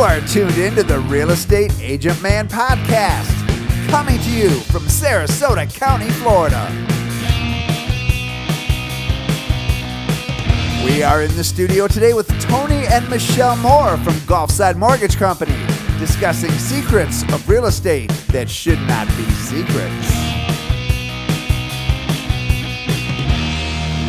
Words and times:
are 0.00 0.20
tuned 0.28 0.56
in 0.58 0.76
to 0.76 0.84
the 0.84 1.00
Real 1.00 1.30
Estate 1.30 1.72
Agent 1.80 2.22
Man 2.22 2.48
podcast, 2.48 3.28
coming 3.88 4.16
to 4.20 4.30
you 4.30 4.48
from 4.48 4.82
Sarasota 4.82 5.68
County, 5.74 6.08
Florida. 6.10 6.68
We 10.84 11.02
are 11.02 11.22
in 11.22 11.34
the 11.34 11.42
studio 11.42 11.88
today 11.88 12.12
with 12.14 12.28
Tony 12.40 12.86
and 12.86 13.10
Michelle 13.10 13.56
Moore 13.56 13.96
from 13.98 14.14
Gulfside 14.26 14.76
Mortgage 14.76 15.16
Company, 15.16 15.56
discussing 15.98 16.50
secrets 16.52 17.24
of 17.32 17.48
real 17.48 17.66
estate 17.66 18.10
that 18.28 18.48
should 18.48 18.80
not 18.82 19.08
be 19.16 19.24
secrets. 19.30 20.12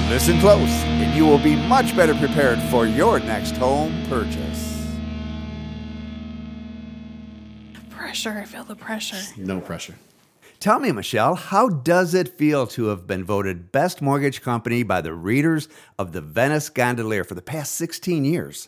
Listen 0.07 0.39
close, 0.39 0.69
and 0.69 1.15
you 1.17 1.25
will 1.25 1.39
be 1.39 1.55
much 1.55 1.95
better 1.95 2.13
prepared 2.13 2.59
for 2.69 2.85
your 2.85 3.19
next 3.19 3.57
home 3.57 4.05
purchase. 4.07 4.48
Pressure. 8.09 8.39
I 8.39 8.45
feel 8.45 8.63
the 8.63 8.75
pressure. 8.75 9.21
No 9.37 9.61
pressure. 9.61 9.93
Tell 10.59 10.79
me, 10.79 10.91
Michelle, 10.91 11.35
how 11.35 11.69
does 11.69 12.15
it 12.15 12.39
feel 12.39 12.65
to 12.65 12.85
have 12.85 13.05
been 13.05 13.23
voted 13.23 13.71
best 13.71 14.01
mortgage 14.01 14.41
company 14.41 14.81
by 14.81 14.99
the 15.01 15.13
readers 15.13 15.69
of 15.99 16.11
the 16.11 16.19
Venice 16.19 16.69
Gondolier 16.69 17.23
for 17.23 17.35
the 17.35 17.43
past 17.43 17.73
16 17.73 18.25
years? 18.25 18.67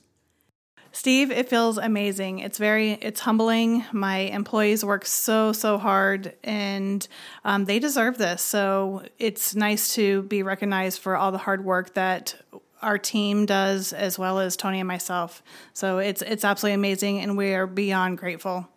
Steve, 0.92 1.32
it 1.32 1.50
feels 1.50 1.80
amazing. 1.80 2.38
It's 2.38 2.60
very, 2.60 2.92
it's 2.92 3.22
humbling. 3.22 3.84
My 3.92 4.18
employees 4.18 4.86
work 4.86 5.08
so, 5.08 5.54
so 5.54 5.80
hard 5.80 6.36
and 6.44 7.08
um, 7.44 7.66
they 7.66 7.80
deserve 7.80 8.20
this. 8.20 8.44
So 8.44 9.04
it's 9.18 9.56
nice 9.56 9.96
to 9.96 10.22
be 10.22 10.44
recognized 10.44 11.02
for 11.02 11.18
all 11.18 11.32
the 11.32 11.40
hard 11.40 11.66
work 11.66 11.96
that 11.96 12.36
our 12.84 13.00
team 13.00 13.48
does, 13.48 13.92
as 13.92 14.20
well 14.20 14.38
as 14.38 14.56
Tony 14.56 14.80
and 14.82 14.88
myself. 14.88 15.42
So 15.74 15.98
it's, 15.98 16.22
it's 16.22 16.46
absolutely 16.46 16.76
amazing 16.76 17.22
and 17.22 17.36
we 17.36 17.56
are 17.56 17.66
beyond 17.66 18.20
grateful. 18.20 18.70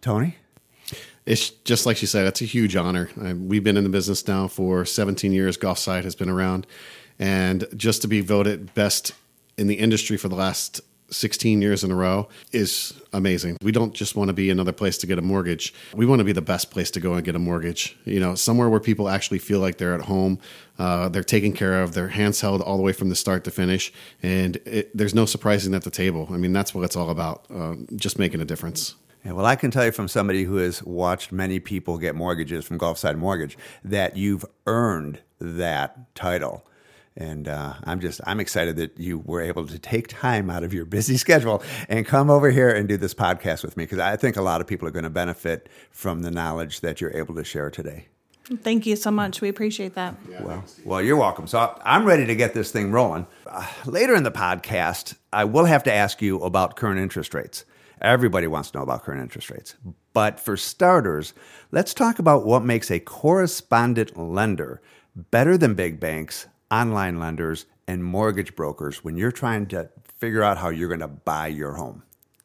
Tony? 0.00 0.36
It's 1.26 1.50
just 1.50 1.84
like 1.84 1.98
she 1.98 2.06
said, 2.06 2.26
it's 2.26 2.40
a 2.40 2.46
huge 2.46 2.74
honor. 2.74 3.10
We've 3.16 3.62
been 3.62 3.76
in 3.76 3.84
the 3.84 3.90
business 3.90 4.26
now 4.26 4.48
for 4.48 4.84
17 4.84 5.32
years. 5.32 5.58
Gulfside 5.58 6.04
has 6.04 6.14
been 6.14 6.30
around. 6.30 6.66
And 7.18 7.66
just 7.76 8.02
to 8.02 8.08
be 8.08 8.20
voted 8.20 8.72
best 8.74 9.12
in 9.58 9.66
the 9.66 9.74
industry 9.74 10.16
for 10.16 10.28
the 10.28 10.36
last 10.36 10.80
16 11.10 11.62
years 11.62 11.84
in 11.84 11.90
a 11.90 11.94
row 11.94 12.28
is 12.52 13.00
amazing. 13.12 13.56
We 13.62 13.72
don't 13.72 13.94
just 13.94 14.14
want 14.14 14.28
to 14.28 14.34
be 14.34 14.50
another 14.50 14.72
place 14.72 14.98
to 14.98 15.06
get 15.06 15.18
a 15.18 15.22
mortgage. 15.22 15.72
We 15.94 16.06
want 16.06 16.20
to 16.20 16.24
be 16.24 16.32
the 16.32 16.42
best 16.42 16.70
place 16.70 16.90
to 16.92 17.00
go 17.00 17.14
and 17.14 17.24
get 17.24 17.34
a 17.34 17.38
mortgage. 17.38 17.96
You 18.04 18.20
know, 18.20 18.34
somewhere 18.34 18.68
where 18.68 18.80
people 18.80 19.08
actually 19.08 19.38
feel 19.38 19.60
like 19.60 19.78
they're 19.78 19.94
at 19.94 20.02
home, 20.02 20.38
uh, 20.78 21.08
they're 21.08 21.24
taken 21.24 21.52
care 21.52 21.82
of, 21.82 21.94
their 21.94 22.08
hands 22.08 22.40
held 22.40 22.60
all 22.60 22.76
the 22.76 22.82
way 22.82 22.92
from 22.92 23.08
the 23.08 23.16
start 23.16 23.44
to 23.44 23.50
finish, 23.50 23.92
and 24.22 24.56
it, 24.66 24.96
there's 24.96 25.14
no 25.14 25.24
surprising 25.24 25.74
at 25.74 25.82
the 25.82 25.90
table. 25.90 26.28
I 26.30 26.36
mean, 26.36 26.52
that's 26.52 26.74
what 26.74 26.84
it's 26.84 26.96
all 26.96 27.10
about. 27.10 27.44
Uh, 27.54 27.76
just 27.96 28.18
making 28.18 28.40
a 28.40 28.44
difference. 28.44 28.94
Yeah, 29.24 29.32
well, 29.32 29.46
I 29.46 29.56
can 29.56 29.70
tell 29.70 29.84
you 29.84 29.92
from 29.92 30.08
somebody 30.08 30.44
who 30.44 30.56
has 30.56 30.82
watched 30.82 31.32
many 31.32 31.58
people 31.58 31.98
get 31.98 32.14
mortgages 32.14 32.64
from 32.64 32.78
Gulfside 32.78 33.16
Mortgage 33.16 33.58
that 33.84 34.16
you've 34.16 34.44
earned 34.66 35.20
that 35.40 36.14
title. 36.14 36.64
And 37.16 37.48
uh, 37.48 37.74
I'm 37.82 37.98
just, 37.98 38.20
I'm 38.26 38.38
excited 38.38 38.76
that 38.76 38.96
you 38.96 39.18
were 39.18 39.40
able 39.40 39.66
to 39.66 39.78
take 39.78 40.06
time 40.06 40.48
out 40.48 40.62
of 40.62 40.72
your 40.72 40.84
busy 40.84 41.16
schedule 41.18 41.62
and 41.88 42.06
come 42.06 42.30
over 42.30 42.50
here 42.50 42.70
and 42.70 42.88
do 42.88 42.96
this 42.96 43.12
podcast 43.12 43.64
with 43.64 43.76
me 43.76 43.84
because 43.84 43.98
I 43.98 44.16
think 44.16 44.36
a 44.36 44.42
lot 44.42 44.60
of 44.60 44.68
people 44.68 44.86
are 44.86 44.92
going 44.92 45.02
to 45.02 45.10
benefit 45.10 45.68
from 45.90 46.22
the 46.22 46.30
knowledge 46.30 46.80
that 46.80 47.00
you're 47.00 47.16
able 47.16 47.34
to 47.34 47.44
share 47.44 47.70
today. 47.70 48.06
Thank 48.62 48.86
you 48.86 48.96
so 48.96 49.10
much. 49.10 49.40
We 49.40 49.48
appreciate 49.48 49.94
that. 49.94 50.14
Well, 50.40 50.64
well, 50.84 51.02
you're 51.02 51.16
welcome. 51.16 51.46
So 51.46 51.78
I'm 51.84 52.04
ready 52.06 52.24
to 52.24 52.34
get 52.34 52.54
this 52.54 52.70
thing 52.70 52.92
rolling. 52.92 53.26
Uh, 53.46 53.66
later 53.84 54.14
in 54.14 54.22
the 54.22 54.30
podcast, 54.30 55.16
I 55.32 55.44
will 55.44 55.66
have 55.66 55.82
to 55.82 55.92
ask 55.92 56.22
you 56.22 56.40
about 56.40 56.76
current 56.76 56.98
interest 56.98 57.34
rates. 57.34 57.66
Everybody 58.00 58.46
wants 58.46 58.70
to 58.70 58.78
know 58.78 58.82
about 58.84 59.02
current 59.02 59.20
interest 59.20 59.50
rates. 59.50 59.76
But 60.12 60.40
for 60.40 60.56
starters, 60.56 61.34
let's 61.70 61.94
talk 61.94 62.18
about 62.18 62.44
what 62.44 62.64
makes 62.64 62.90
a 62.90 63.00
correspondent 63.00 64.16
lender 64.16 64.80
better 65.30 65.56
than 65.56 65.74
big 65.74 65.98
banks, 65.98 66.46
online 66.70 67.18
lenders, 67.18 67.66
and 67.86 68.04
mortgage 68.04 68.54
brokers 68.54 69.02
when 69.02 69.16
you're 69.16 69.32
trying 69.32 69.66
to 69.66 69.88
figure 70.18 70.42
out 70.42 70.58
how 70.58 70.68
you're 70.68 70.88
going 70.88 71.00
to 71.00 71.08
buy 71.08 71.46
your 71.46 71.74
home. 71.74 72.02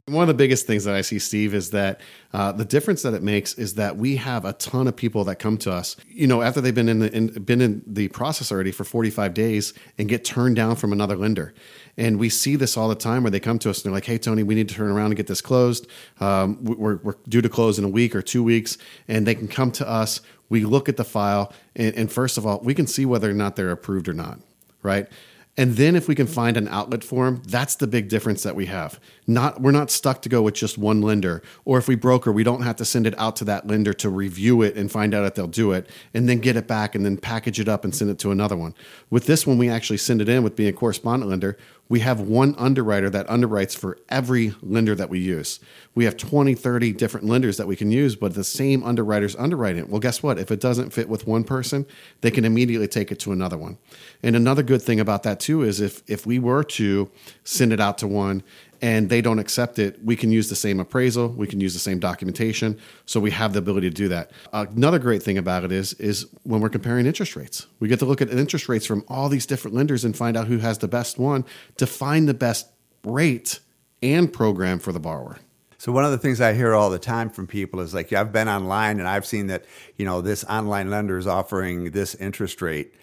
One 0.08 0.24
of 0.24 0.28
the 0.28 0.34
biggest 0.34 0.68
things 0.68 0.84
that 0.84 0.96
I 0.96 1.00
see, 1.00 1.18
Steve, 1.18 1.53
is 1.53 1.69
that 1.69 2.02
uh, 2.34 2.52
the 2.52 2.66
difference 2.66 3.03
that 3.03 3.14
it 3.14 3.24
makes 3.24 3.53
is 3.53 3.75
that 3.75 3.96
we 3.96 4.18
have 4.18 4.44
a 4.44 4.52
ton 4.52 4.86
of 4.86 4.97
people 4.97 5.24
that 5.24 5.38
come 5.38 5.58
to 5.59 5.72
us, 5.72 5.96
you 6.09 6.28
know, 6.28 6.41
after 6.41 6.59
they've 6.59 6.75
been 6.75 6.90
in 6.90 7.00
the 7.00 7.16
in, 7.16 7.28
been 7.28 7.62
in 7.62 7.84
the 7.88 8.09
process 8.09 8.52
already 8.52 8.74
for 8.74 8.84
45 8.84 9.34
days 9.34 9.74
and 9.97 10.09
get 10.09 10.25
turned 10.25 10.58
down 10.58 10.75
from 10.75 10.91
another 10.91 11.16
lender. 11.16 11.53
And 11.96 12.19
we 12.19 12.28
see 12.28 12.58
this 12.58 12.75
all 12.75 12.90
the 12.90 12.96
time 12.96 13.24
where 13.24 13.31
they 13.31 13.40
come 13.40 13.59
to 13.59 13.69
us 13.69 13.78
and 13.78 13.86
they're 13.86 13.96
like, 13.96 14.03
"Hey, 14.03 14.18
Tony, 14.18 14.44
we 14.44 14.56
need 14.56 14.68
to 14.68 14.75
turn 14.75 14.91
around 14.91 15.06
and 15.06 15.16
get 15.16 15.28
this 15.28 15.40
closed. 15.40 15.88
Um, 16.20 16.62
we're, 16.66 16.97
we're 16.97 17.16
due 17.30 17.41
to 17.41 17.47
close 17.47 17.80
in 17.80 17.85
a 17.85 17.90
week 17.90 18.14
or 18.14 18.22
two 18.22 18.44
weeks," 18.44 18.78
and 19.08 19.25
they 19.25 19.35
can 19.35 19.47
come 19.47 19.72
to 19.72 19.88
us. 19.88 20.20
We 20.50 20.66
look 20.66 20.90
at 20.90 20.97
the 20.97 21.06
file, 21.06 21.53
and, 21.78 21.96
and 21.96 22.12
first 22.12 22.38
of 22.38 22.46
all, 22.46 22.59
we 22.62 22.74
can 22.74 22.88
see 22.88 23.06
whether 23.06 23.30
or 23.30 23.34
not 23.34 23.56
they're 23.56 23.72
approved 23.72 24.09
or 24.09 24.14
not, 24.14 24.40
right? 24.81 25.08
And 25.56 25.75
then 25.75 25.96
if 25.96 26.08
we 26.08 26.16
can 26.16 26.25
find 26.25 26.58
an 26.58 26.68
outlet 26.68 27.03
for 27.03 27.25
them, 27.25 27.44
that's 27.46 27.75
the 27.75 27.86
big 27.86 28.09
difference 28.09 28.41
that 28.41 28.56
we 28.56 28.66
have. 28.66 29.00
Not 29.28 29.62
we're 29.62 29.72
not 29.72 29.91
stuck 29.91 30.24
to 30.24 30.30
go 30.30 30.41
with 30.41 30.56
just 30.56 30.80
one 30.80 31.02
lender. 31.02 31.44
Or 31.64 31.78
if 31.78 31.88
we 31.88 31.96
broker, 31.96 32.31
we 32.31 32.44
don't 32.44 32.64
have 32.64 32.75
to 32.78 32.86
send 32.86 33.06
it 33.06 33.18
out 33.19 33.36
to 33.38 33.46
that 33.46 33.68
lender 33.68 33.94
to 33.94 34.09
review 34.09 34.64
it 34.64 34.75
and 34.75 34.91
find 34.91 35.14
out 35.14 35.25
if 35.25 35.36
they'll 35.36 35.47
do 35.47 35.72
it 35.72 35.88
and 36.12 36.28
then 36.28 36.40
get 36.40 36.56
it 36.56 36.68
back 36.68 36.96
and 36.96 37.06
then 37.06 37.18
package 37.18 37.59
it 37.59 37.69
up 37.69 37.84
and 37.84 37.94
send 37.94 38.09
it 38.09 38.18
to 38.19 38.31
another 38.31 38.58
one. 38.58 38.74
With 39.12 39.28
this 39.28 39.46
one, 39.46 39.59
we 39.59 39.69
actually 39.69 39.97
send 39.97 40.22
it 40.22 40.30
in 40.30 40.41
with 40.41 40.56
being 40.56 40.69
a 40.69 40.74
correspondent 40.74 41.30
lender. 41.30 41.56
We 41.89 41.99
have 41.99 42.21
one 42.21 42.55
underwriter 42.57 43.09
that 43.09 43.27
underwrites 43.27 43.75
for 43.75 43.97
every 44.09 44.55
lender 44.61 44.95
that 44.95 45.09
we 45.09 45.19
use. 45.19 45.59
We 45.94 46.05
have 46.05 46.17
20, 46.17 46.55
30 46.55 46.94
different 46.94 47.27
lenders 47.27 47.57
that 47.57 47.67
we 47.67 47.75
can 47.75 47.91
use, 47.91 48.16
but 48.16 48.33
the 48.33 48.44
same 48.44 48.83
underwriters 48.83 49.35
underwrite 49.35 49.75
it. 49.75 49.89
Well, 49.89 49.99
guess 49.99 50.23
what? 50.23 50.39
If 50.39 50.49
it 50.49 50.59
doesn't 50.59 50.91
fit 50.91 51.09
with 51.09 51.27
one 51.27 51.43
person, 51.43 51.85
they 52.22 52.31
can 52.31 52.45
immediately 52.45 52.88
take 52.88 53.11
it 53.11 53.19
to 53.19 53.31
another 53.31 53.57
one. 53.57 53.77
And 54.23 54.35
another 54.35 54.63
good 54.63 54.81
thing 54.81 54.99
about 54.99 55.23
that 55.23 55.39
too 55.39 55.61
is 55.61 55.81
if 55.81 56.01
if 56.07 56.25
we 56.25 56.39
were 56.39 56.63
to 56.63 57.11
send 57.43 57.73
it 57.73 57.79
out 57.79 57.97
to 57.99 58.07
one 58.07 58.43
and 58.83 59.07
they 59.09 59.21
don't 59.21 59.39
accept 59.39 59.79
it, 59.79 60.03
we 60.03 60.13
can 60.13 60.29
use 60.29 60.49
the 60.49 60.57
same 60.57 60.77
appraisal, 60.77 61.29
we 61.29 61.47
can 61.47 61.61
use 61.61 61.73
the 61.73 61.79
same 61.79 61.99
documentation, 61.99 62.77
so 63.05 63.17
we 63.17 63.31
have 63.31 63.53
the 63.53 63.59
ability 63.59 63.89
to 63.89 63.95
do 63.95 64.09
that. 64.09 64.31
another 64.51 64.99
great 64.99 65.23
thing 65.23 65.38
about 65.38 65.63
it 65.63 65.71
is 65.71 65.94
is 65.94 66.27
when 66.44 66.59
we're 66.59 66.67
comparing 66.67 67.05
interest 67.05 67.38
rates, 67.38 67.66
we 67.79 67.88
get 67.88 67.97
to 67.99 68.05
look 68.05 68.22
at 68.22 68.29
interest 68.29 68.67
rates 68.67 68.85
from 68.85 69.05
all 69.07 69.29
these 69.29 69.45
different 69.45 69.73
lenders 69.73 70.03
and 70.03 70.17
find 70.17 70.35
out 70.35 70.47
who 70.47 70.57
has 70.57 70.79
the 70.79 70.88
best 70.89 71.17
one 71.17 71.45
to 71.77 71.88
find 71.88 72.27
the 72.27 72.33
best 72.33 72.67
rate 73.05 73.61
and 74.01 74.33
program 74.33 74.79
for 74.79 74.91
the 74.91 74.99
borrower. 74.99 75.39
So 75.77 75.93
one 75.93 76.03
of 76.03 76.11
the 76.11 76.17
things 76.17 76.41
I 76.41 76.53
hear 76.53 76.73
all 76.73 76.89
the 76.89 76.99
time 76.99 77.29
from 77.29 77.47
people 77.47 77.79
is 77.79 77.93
like, 77.93 78.11
yeah, 78.11 78.19
I've 78.19 78.33
been 78.33 78.49
online 78.49 78.99
and 78.99 79.07
I've 79.07 79.25
seen 79.25 79.47
that, 79.47 79.63
you 79.97 80.05
know, 80.05 80.19
this 80.19 80.43
online 80.43 80.89
lender 80.89 81.17
is 81.17 81.27
offering 81.27 81.91
this 81.91 82.16
interest 82.16 82.61
rate. 82.61 82.93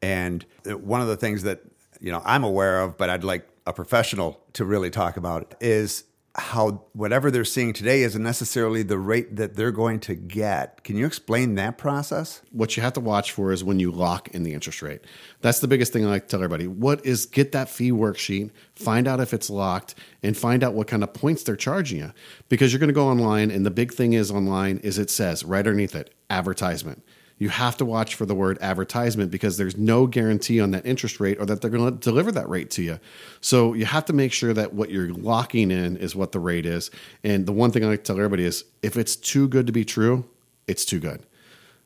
And 0.00 0.44
uh, 0.68 0.78
one 0.78 1.00
of 1.00 1.08
the 1.08 1.16
things 1.16 1.42
that, 1.42 1.62
you 2.00 2.12
know, 2.12 2.22
I'm 2.24 2.44
aware 2.44 2.82
of, 2.82 2.96
but 2.96 3.10
I'd 3.10 3.24
like 3.24 3.48
a 3.66 3.72
professional 3.72 4.40
to 4.52 4.64
really 4.64 4.90
talk 4.90 5.16
about 5.16 5.54
is 5.60 6.04
how 6.36 6.82
whatever 6.94 7.30
they're 7.30 7.44
seeing 7.44 7.72
today 7.72 8.02
isn't 8.02 8.22
necessarily 8.22 8.82
the 8.82 8.98
rate 8.98 9.36
that 9.36 9.54
they're 9.54 9.70
going 9.70 10.00
to 10.00 10.16
get. 10.16 10.82
Can 10.82 10.96
you 10.96 11.06
explain 11.06 11.54
that 11.54 11.78
process? 11.78 12.42
What 12.50 12.76
you 12.76 12.82
have 12.82 12.94
to 12.94 13.00
watch 13.00 13.30
for 13.30 13.52
is 13.52 13.62
when 13.62 13.78
you 13.78 13.92
lock 13.92 14.28
in 14.34 14.42
the 14.42 14.52
interest 14.52 14.82
rate. 14.82 15.02
That's 15.42 15.60
the 15.60 15.68
biggest 15.68 15.92
thing 15.92 16.04
I 16.04 16.08
like 16.08 16.22
to 16.22 16.28
tell 16.28 16.40
everybody. 16.40 16.66
What 16.66 17.06
is 17.06 17.26
get 17.26 17.52
that 17.52 17.68
fee 17.68 17.92
worksheet, 17.92 18.50
find 18.74 19.06
out 19.06 19.20
if 19.20 19.32
it's 19.32 19.48
locked, 19.48 19.94
and 20.24 20.36
find 20.36 20.64
out 20.64 20.74
what 20.74 20.88
kind 20.88 21.04
of 21.04 21.14
points 21.14 21.44
they're 21.44 21.54
charging 21.54 21.98
you. 21.98 22.12
Because 22.48 22.72
you're 22.72 22.80
going 22.80 22.88
to 22.88 22.94
go 22.94 23.06
online, 23.06 23.52
and 23.52 23.64
the 23.64 23.70
big 23.70 23.94
thing 23.94 24.12
is 24.12 24.32
online 24.32 24.78
is 24.78 24.98
it 24.98 25.10
says 25.10 25.44
right 25.44 25.58
underneath 25.58 25.94
it, 25.94 26.12
advertisement 26.30 27.04
you 27.44 27.50
have 27.50 27.76
to 27.76 27.84
watch 27.84 28.14
for 28.14 28.24
the 28.24 28.34
word 28.34 28.56
advertisement 28.62 29.30
because 29.30 29.58
there's 29.58 29.76
no 29.76 30.06
guarantee 30.06 30.62
on 30.62 30.70
that 30.70 30.86
interest 30.86 31.20
rate 31.20 31.38
or 31.38 31.44
that 31.44 31.60
they're 31.60 31.70
going 31.70 31.92
to 31.92 32.00
deliver 32.00 32.32
that 32.32 32.48
rate 32.48 32.70
to 32.70 32.82
you. 32.82 32.98
So 33.42 33.74
you 33.74 33.84
have 33.84 34.06
to 34.06 34.14
make 34.14 34.32
sure 34.32 34.54
that 34.54 34.72
what 34.72 34.88
you're 34.88 35.12
locking 35.12 35.70
in 35.70 35.98
is 35.98 36.16
what 36.16 36.32
the 36.32 36.40
rate 36.40 36.64
is. 36.64 36.90
And 37.22 37.44
the 37.44 37.52
one 37.52 37.70
thing 37.70 37.84
I 37.84 37.88
like 37.88 37.98
to 37.98 38.04
tell 38.06 38.16
everybody 38.16 38.46
is 38.46 38.64
if 38.82 38.96
it's 38.96 39.14
too 39.14 39.46
good 39.46 39.66
to 39.66 39.74
be 39.74 39.84
true, 39.84 40.24
it's 40.66 40.86
too 40.86 40.98
good. 40.98 41.26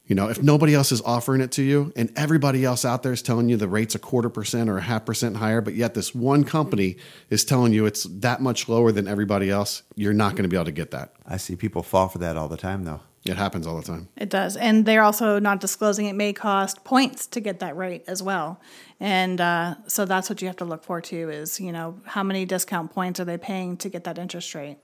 You 0.06 0.14
know, 0.14 0.28
if 0.28 0.40
nobody 0.40 0.76
else 0.76 0.92
is 0.92 1.02
offering 1.02 1.40
it 1.40 1.50
to 1.52 1.62
you 1.64 1.92
and 1.96 2.12
everybody 2.14 2.64
else 2.64 2.84
out 2.84 3.02
there 3.02 3.12
is 3.12 3.20
telling 3.20 3.48
you 3.48 3.56
the 3.56 3.66
rate's 3.66 3.96
a 3.96 3.98
quarter 3.98 4.28
percent 4.28 4.70
or 4.70 4.78
a 4.78 4.82
half 4.82 5.04
percent 5.04 5.38
higher, 5.38 5.60
but 5.60 5.74
yet 5.74 5.94
this 5.94 6.14
one 6.14 6.44
company 6.44 6.98
is 7.30 7.44
telling 7.44 7.72
you 7.72 7.84
it's 7.84 8.04
that 8.04 8.40
much 8.40 8.68
lower 8.68 8.92
than 8.92 9.08
everybody 9.08 9.50
else, 9.50 9.82
you're 9.96 10.12
not 10.12 10.36
going 10.36 10.44
to 10.44 10.48
be 10.48 10.56
able 10.56 10.66
to 10.66 10.70
get 10.70 10.92
that. 10.92 11.14
I 11.26 11.36
see 11.36 11.56
people 11.56 11.82
fall 11.82 12.06
for 12.06 12.18
that 12.18 12.36
all 12.36 12.46
the 12.46 12.56
time, 12.56 12.84
though. 12.84 13.00
It 13.28 13.36
happens 13.36 13.66
all 13.66 13.76
the 13.76 13.82
time. 13.82 14.08
It 14.16 14.30
does. 14.30 14.56
And 14.56 14.86
they're 14.86 15.02
also 15.02 15.38
not 15.38 15.60
disclosing 15.60 16.06
it 16.06 16.14
may 16.14 16.32
cost 16.32 16.84
points 16.84 17.26
to 17.28 17.40
get 17.40 17.60
that 17.60 17.76
rate 17.76 18.04
as 18.06 18.22
well. 18.22 18.60
And 19.00 19.40
uh, 19.40 19.76
so 19.86 20.04
that's 20.04 20.28
what 20.28 20.40
you 20.42 20.48
have 20.48 20.56
to 20.56 20.64
look 20.64 20.84
for 20.84 21.00
too 21.00 21.30
is, 21.30 21.60
you 21.60 21.72
know, 21.72 22.00
how 22.04 22.22
many 22.22 22.44
discount 22.44 22.92
points 22.92 23.20
are 23.20 23.24
they 23.24 23.38
paying 23.38 23.76
to 23.78 23.88
get 23.88 24.04
that 24.04 24.18
interest 24.18 24.54
rate? 24.54 24.78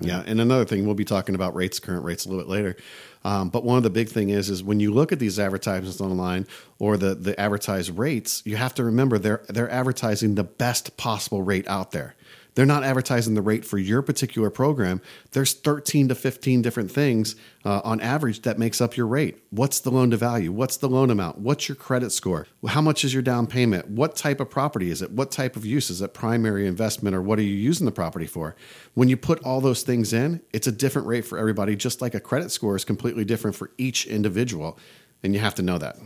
Yeah, 0.00 0.22
and 0.26 0.40
another 0.40 0.64
thing 0.64 0.86
we'll 0.86 0.94
be 0.94 1.04
talking 1.04 1.34
about 1.34 1.56
rates, 1.56 1.80
current 1.80 2.04
rates 2.04 2.24
a 2.24 2.28
little 2.28 2.44
bit 2.44 2.50
later. 2.50 2.76
Um, 3.24 3.48
but 3.48 3.64
one 3.64 3.76
of 3.76 3.82
the 3.82 3.90
big 3.90 4.08
thing 4.08 4.30
is 4.30 4.48
is 4.48 4.62
when 4.62 4.78
you 4.78 4.92
look 4.92 5.10
at 5.10 5.18
these 5.18 5.40
advertisements 5.40 6.00
online 6.00 6.46
or 6.78 6.96
the 6.96 7.16
the 7.16 7.38
advertised 7.38 7.98
rates, 7.98 8.42
you 8.44 8.56
have 8.56 8.74
to 8.74 8.84
remember 8.84 9.18
they're 9.18 9.42
they're 9.48 9.70
advertising 9.70 10.36
the 10.36 10.44
best 10.44 10.96
possible 10.96 11.42
rate 11.42 11.66
out 11.66 11.90
there. 11.90 12.14
They're 12.58 12.66
not 12.66 12.82
advertising 12.82 13.34
the 13.34 13.40
rate 13.40 13.64
for 13.64 13.78
your 13.78 14.02
particular 14.02 14.50
program. 14.50 15.00
There's 15.30 15.54
13 15.54 16.08
to 16.08 16.16
15 16.16 16.60
different 16.60 16.90
things 16.90 17.36
uh, 17.64 17.82
on 17.84 18.00
average 18.00 18.42
that 18.42 18.58
makes 18.58 18.80
up 18.80 18.96
your 18.96 19.06
rate. 19.06 19.44
What's 19.50 19.78
the 19.78 19.92
loan 19.92 20.10
to 20.10 20.16
value? 20.16 20.50
What's 20.50 20.76
the 20.76 20.88
loan 20.88 21.08
amount? 21.08 21.38
What's 21.38 21.68
your 21.68 21.76
credit 21.76 22.10
score? 22.10 22.48
How 22.66 22.80
much 22.80 23.04
is 23.04 23.14
your 23.14 23.22
down 23.22 23.46
payment? 23.46 23.88
What 23.90 24.16
type 24.16 24.40
of 24.40 24.50
property 24.50 24.90
is 24.90 25.02
it? 25.02 25.12
What 25.12 25.30
type 25.30 25.54
of 25.54 25.64
use? 25.64 25.88
Is 25.88 26.02
it 26.02 26.14
primary 26.14 26.66
investment 26.66 27.14
or 27.14 27.22
what 27.22 27.38
are 27.38 27.42
you 27.42 27.54
using 27.54 27.84
the 27.86 27.92
property 27.92 28.26
for? 28.26 28.56
When 28.94 29.08
you 29.08 29.16
put 29.16 29.40
all 29.44 29.60
those 29.60 29.84
things 29.84 30.12
in, 30.12 30.40
it's 30.52 30.66
a 30.66 30.72
different 30.72 31.06
rate 31.06 31.26
for 31.26 31.38
everybody, 31.38 31.76
just 31.76 32.02
like 32.02 32.16
a 32.16 32.20
credit 32.20 32.50
score 32.50 32.74
is 32.74 32.84
completely 32.84 33.24
different 33.24 33.54
for 33.54 33.70
each 33.78 34.04
individual. 34.04 34.80
And 35.22 35.32
you 35.32 35.38
have 35.38 35.54
to 35.54 35.62
know 35.62 35.78
that. 35.78 35.96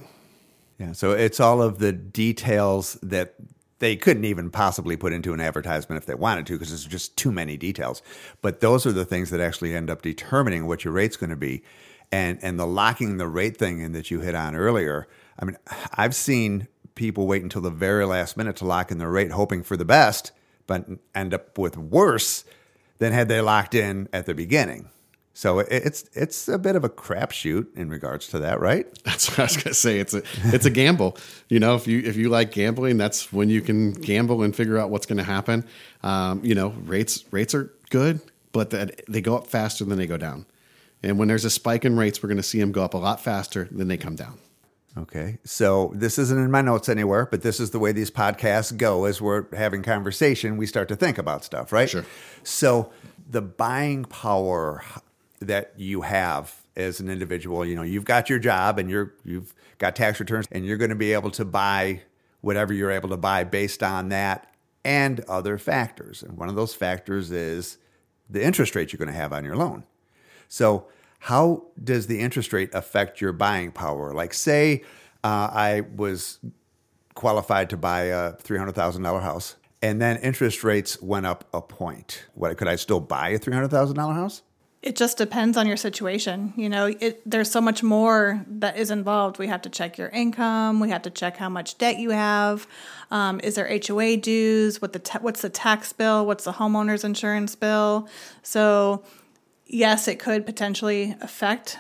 Yeah, 0.78 0.92
so 0.92 1.12
it's 1.12 1.40
all 1.40 1.62
of 1.62 1.78
the 1.78 1.92
details 1.92 2.98
that 3.02 3.36
they 3.82 3.96
couldn't 3.96 4.24
even 4.24 4.48
possibly 4.48 4.96
put 4.96 5.12
into 5.12 5.34
an 5.34 5.40
advertisement 5.40 6.00
if 6.00 6.06
they 6.06 6.14
wanted 6.14 6.46
to 6.46 6.52
because 6.52 6.68
there's 6.68 6.84
just 6.84 7.16
too 7.16 7.32
many 7.32 7.56
details. 7.56 8.00
But 8.40 8.60
those 8.60 8.86
are 8.86 8.92
the 8.92 9.04
things 9.04 9.30
that 9.30 9.40
actually 9.40 9.74
end 9.74 9.90
up 9.90 10.02
determining 10.02 10.68
what 10.68 10.84
your 10.84 10.92
rate's 10.92 11.16
going 11.16 11.30
to 11.30 11.36
be. 11.36 11.64
And 12.12 12.38
and 12.42 12.60
the 12.60 12.66
locking 12.66 13.16
the 13.16 13.26
rate 13.26 13.56
thing 13.56 13.80
in 13.80 13.90
that 13.90 14.08
you 14.08 14.20
hit 14.20 14.36
on 14.36 14.54
earlier. 14.54 15.08
I 15.36 15.44
mean, 15.44 15.56
I've 15.94 16.14
seen 16.14 16.68
people 16.94 17.26
wait 17.26 17.42
until 17.42 17.60
the 17.60 17.70
very 17.70 18.06
last 18.06 18.36
minute 18.36 18.54
to 18.56 18.64
lock 18.64 18.92
in 18.92 18.98
their 18.98 19.10
rate 19.10 19.32
hoping 19.32 19.64
for 19.64 19.76
the 19.76 19.84
best, 19.84 20.30
but 20.68 20.86
end 21.12 21.34
up 21.34 21.58
with 21.58 21.76
worse 21.76 22.44
than 22.98 23.12
had 23.12 23.28
they 23.28 23.40
locked 23.40 23.74
in 23.74 24.08
at 24.12 24.26
the 24.26 24.34
beginning. 24.34 24.90
So 25.34 25.60
it's 25.60 26.04
it's 26.12 26.46
a 26.48 26.58
bit 26.58 26.76
of 26.76 26.84
a 26.84 26.90
crapshoot 26.90 27.74
in 27.74 27.88
regards 27.88 28.28
to 28.28 28.38
that, 28.40 28.60
right? 28.60 28.86
That's 29.04 29.30
what 29.30 29.38
I 29.38 29.42
was 29.44 29.56
gonna 29.56 29.74
say. 29.74 29.98
It's 29.98 30.12
a 30.12 30.22
it's 30.44 30.66
a 30.66 30.70
gamble. 30.70 31.16
You 31.48 31.58
know, 31.58 31.74
if 31.74 31.86
you 31.86 32.00
if 32.00 32.16
you 32.16 32.28
like 32.28 32.52
gambling, 32.52 32.98
that's 32.98 33.32
when 33.32 33.48
you 33.48 33.62
can 33.62 33.92
gamble 33.92 34.42
and 34.42 34.54
figure 34.54 34.78
out 34.78 34.90
what's 34.90 35.06
going 35.06 35.18
to 35.18 35.24
happen. 35.24 35.64
Um, 36.02 36.44
you 36.44 36.54
know, 36.54 36.68
rates 36.84 37.24
rates 37.30 37.54
are 37.54 37.72
good, 37.90 38.20
but 38.52 38.70
that 38.70 39.02
they 39.08 39.20
go 39.20 39.36
up 39.36 39.46
faster 39.46 39.84
than 39.84 39.98
they 39.98 40.06
go 40.06 40.16
down. 40.18 40.46
And 41.02 41.18
when 41.18 41.28
there's 41.28 41.44
a 41.44 41.50
spike 41.50 41.84
in 41.84 41.96
rates, 41.96 42.22
we're 42.22 42.28
going 42.28 42.36
to 42.36 42.42
see 42.42 42.60
them 42.60 42.70
go 42.70 42.84
up 42.84 42.94
a 42.94 42.98
lot 42.98 43.20
faster 43.20 43.68
than 43.72 43.88
they 43.88 43.96
come 43.96 44.14
down. 44.14 44.38
Okay. 44.96 45.38
So 45.44 45.90
this 45.94 46.18
isn't 46.18 46.38
in 46.38 46.50
my 46.50 46.60
notes 46.60 46.88
anywhere, 46.88 47.26
but 47.30 47.42
this 47.42 47.58
is 47.58 47.70
the 47.70 47.78
way 47.78 47.92
these 47.92 48.10
podcasts 48.10 48.76
go 48.76 49.06
as 49.06 49.20
we're 49.20 49.46
having 49.56 49.82
conversation, 49.82 50.56
we 50.58 50.66
start 50.66 50.88
to 50.88 50.96
think 50.96 51.18
about 51.18 51.44
stuff, 51.44 51.72
right? 51.72 51.88
Sure. 51.88 52.04
So 52.44 52.92
the 53.28 53.40
buying 53.40 54.04
power 54.04 54.84
that 55.46 55.72
you 55.76 56.02
have 56.02 56.54
as 56.76 57.00
an 57.00 57.08
individual. 57.08 57.64
You 57.64 57.76
know, 57.76 57.82
you've 57.82 58.04
got 58.04 58.30
your 58.30 58.38
job 58.38 58.78
and 58.78 58.90
you're 58.90 59.14
you've 59.24 59.54
got 59.78 59.96
tax 59.96 60.20
returns 60.20 60.46
and 60.50 60.64
you're 60.64 60.76
going 60.76 60.90
to 60.90 60.96
be 60.96 61.12
able 61.12 61.30
to 61.32 61.44
buy 61.44 62.02
whatever 62.40 62.72
you're 62.72 62.90
able 62.90 63.08
to 63.10 63.16
buy 63.16 63.44
based 63.44 63.82
on 63.82 64.08
that 64.10 64.52
and 64.84 65.20
other 65.28 65.58
factors. 65.58 66.22
And 66.22 66.36
one 66.36 66.48
of 66.48 66.56
those 66.56 66.74
factors 66.74 67.30
is 67.30 67.78
the 68.28 68.42
interest 68.42 68.74
rate 68.74 68.92
you're 68.92 68.98
going 68.98 69.12
to 69.12 69.14
have 69.14 69.32
on 69.32 69.44
your 69.44 69.56
loan. 69.56 69.84
So, 70.48 70.86
how 71.20 71.66
does 71.82 72.08
the 72.08 72.18
interest 72.18 72.52
rate 72.52 72.70
affect 72.74 73.20
your 73.20 73.32
buying 73.32 73.70
power? 73.70 74.12
Like, 74.12 74.34
say, 74.34 74.82
uh, 75.22 75.48
I 75.52 75.82
was 75.94 76.40
qualified 77.14 77.70
to 77.70 77.76
buy 77.76 78.02
a 78.04 78.32
$300,000 78.32 79.22
house 79.22 79.56
and 79.82 80.00
then 80.00 80.16
interest 80.18 80.62
rates 80.64 81.00
went 81.02 81.26
up 81.26 81.44
a 81.52 81.60
point. 81.60 82.24
What 82.34 82.56
could 82.56 82.68
I 82.68 82.76
still 82.76 83.00
buy 83.00 83.30
a 83.30 83.38
$300,000 83.38 84.14
house? 84.14 84.42
It 84.82 84.96
just 84.96 85.16
depends 85.16 85.56
on 85.56 85.68
your 85.68 85.76
situation. 85.76 86.52
You 86.56 86.68
know, 86.68 86.86
it, 86.86 87.22
there's 87.24 87.48
so 87.50 87.60
much 87.60 87.84
more 87.84 88.44
that 88.48 88.76
is 88.76 88.90
involved. 88.90 89.38
We 89.38 89.46
have 89.46 89.62
to 89.62 89.70
check 89.70 89.96
your 89.96 90.08
income. 90.08 90.80
We 90.80 90.90
have 90.90 91.02
to 91.02 91.10
check 91.10 91.36
how 91.36 91.48
much 91.48 91.78
debt 91.78 92.00
you 92.00 92.10
have. 92.10 92.66
Um, 93.12 93.38
is 93.44 93.54
there 93.54 93.70
HOA 93.86 94.16
dues? 94.16 94.82
What 94.82 94.92
the 94.92 94.98
ta- 94.98 95.20
what's 95.20 95.42
the 95.42 95.50
tax 95.50 95.92
bill? 95.92 96.26
What's 96.26 96.44
the 96.44 96.54
homeowner's 96.54 97.04
insurance 97.04 97.54
bill? 97.54 98.08
So, 98.42 99.04
yes, 99.66 100.08
it 100.08 100.18
could 100.18 100.44
potentially 100.44 101.14
affect 101.20 101.78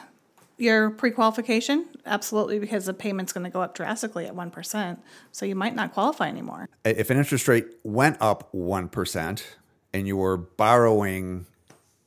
your 0.56 0.90
pre-qualification. 0.90 1.88
Absolutely, 2.06 2.60
because 2.60 2.86
the 2.86 2.94
payment's 2.94 3.32
going 3.32 3.42
to 3.44 3.50
go 3.50 3.62
up 3.62 3.74
drastically 3.74 4.26
at 4.26 4.36
one 4.36 4.52
percent. 4.52 5.00
So 5.32 5.44
you 5.44 5.56
might 5.56 5.74
not 5.74 5.92
qualify 5.92 6.28
anymore. 6.28 6.68
If 6.84 7.10
an 7.10 7.18
interest 7.18 7.48
rate 7.48 7.66
went 7.82 8.18
up 8.20 8.48
one 8.52 8.88
percent 8.88 9.56
and 9.92 10.06
you 10.06 10.16
were 10.16 10.36
borrowing 10.36 11.46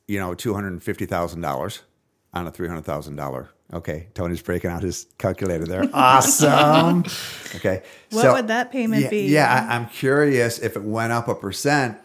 you 0.06 0.18
know, 0.18 0.34
two 0.34 0.54
hundred 0.54 0.68
and 0.72 0.82
fifty 0.82 1.06
thousand 1.06 1.40
dollars 1.40 1.82
on 2.32 2.46
a 2.46 2.50
three 2.50 2.68
hundred 2.68 2.84
thousand 2.84 3.16
dollar. 3.16 3.50
Okay, 3.72 4.06
Tony's 4.14 4.42
breaking 4.42 4.70
out 4.70 4.82
his 4.82 5.06
calculator 5.18 5.64
there. 5.64 5.84
Awesome. 5.92 7.04
okay, 7.56 7.82
what 8.10 8.22
so, 8.22 8.32
would 8.34 8.48
that 8.48 8.70
payment 8.70 9.02
yeah, 9.02 9.10
be? 9.10 9.22
Yeah, 9.22 9.66
I, 9.68 9.76
am 9.76 9.86
curious 9.88 10.58
if 10.58 10.76
it 10.76 10.82
went 10.82 11.12
up 11.12 11.26
a 11.26 11.34
percent, 11.34 11.98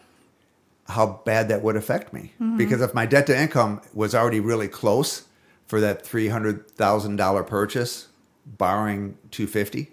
how 0.87 1.21
bad 1.25 1.49
that 1.49 1.61
would 1.61 1.75
affect 1.75 2.13
me. 2.13 2.33
Mm-hmm. 2.41 2.57
Because 2.57 2.81
if 2.81 2.93
my 2.93 3.05
debt 3.05 3.27
to 3.27 3.39
income 3.39 3.81
was 3.93 4.15
already 4.15 4.39
really 4.39 4.67
close 4.67 5.25
for 5.67 5.79
that 5.81 6.05
three 6.05 6.29
hundred 6.29 6.71
thousand 6.71 7.17
dollar 7.17 7.43
purchase, 7.43 8.07
borrowing 8.45 9.17
two 9.29 9.45
fifty, 9.45 9.91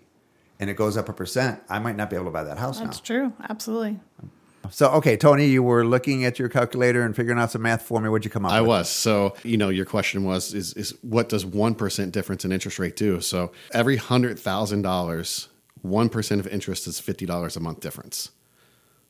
and 0.59 0.71
it 0.71 0.75
goes 0.75 0.97
up 0.97 1.11
a 1.11 1.13
percent, 1.13 1.61
I 1.69 1.79
might 1.79 1.97
not 1.97 2.09
be 2.09 2.17
able 2.17 2.27
to 2.27 2.31
buy 2.31 2.45
that 2.45 2.59
house 2.59 2.81
That's 2.81 2.99
now. 2.99 3.05
true. 3.05 3.33
Absolutely. 3.49 4.01
So, 4.71 4.89
okay, 4.91 5.17
Tony, 5.17 5.47
you 5.47 5.63
were 5.63 5.85
looking 5.85 6.25
at 6.25 6.39
your 6.39 6.49
calculator 6.49 7.03
and 7.03 7.15
figuring 7.15 7.39
out 7.39 7.51
some 7.51 7.63
math 7.63 7.83
for 7.83 8.01
me. 8.01 8.09
What'd 8.09 8.25
you 8.25 8.31
come 8.31 8.45
up 8.45 8.53
I 8.53 8.61
with? 8.61 8.69
was. 8.69 8.89
So, 8.89 9.35
you 9.43 9.57
know, 9.57 9.69
your 9.69 9.85
question 9.85 10.25
was 10.25 10.55
is, 10.55 10.75
is 10.75 10.95
what 11.03 11.29
does 11.29 11.45
1% 11.45 12.13
difference 12.13 12.45
in 12.45 12.53
interest 12.53 12.79
rate 12.79 12.97
do? 12.97 13.21
So, 13.21 13.53
every 13.73 13.97
$100,000, 13.99 15.49
1% 15.87 16.41
of 16.41 16.47
interest 16.47 16.87
is 16.87 17.01
$50 17.01 17.57
a 17.57 17.61
month 17.61 17.81
difference. 17.81 18.31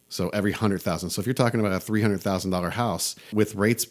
So, 0.09 0.29
every 0.31 0.53
100,000. 0.53 1.11
So, 1.11 1.21
if 1.21 1.27
you're 1.27 1.35
talking 1.35 1.61
about 1.61 1.73
a 1.73 1.85
$300,000 1.85 2.73
house 2.73 3.17
with 3.33 3.55
rates 3.55 3.87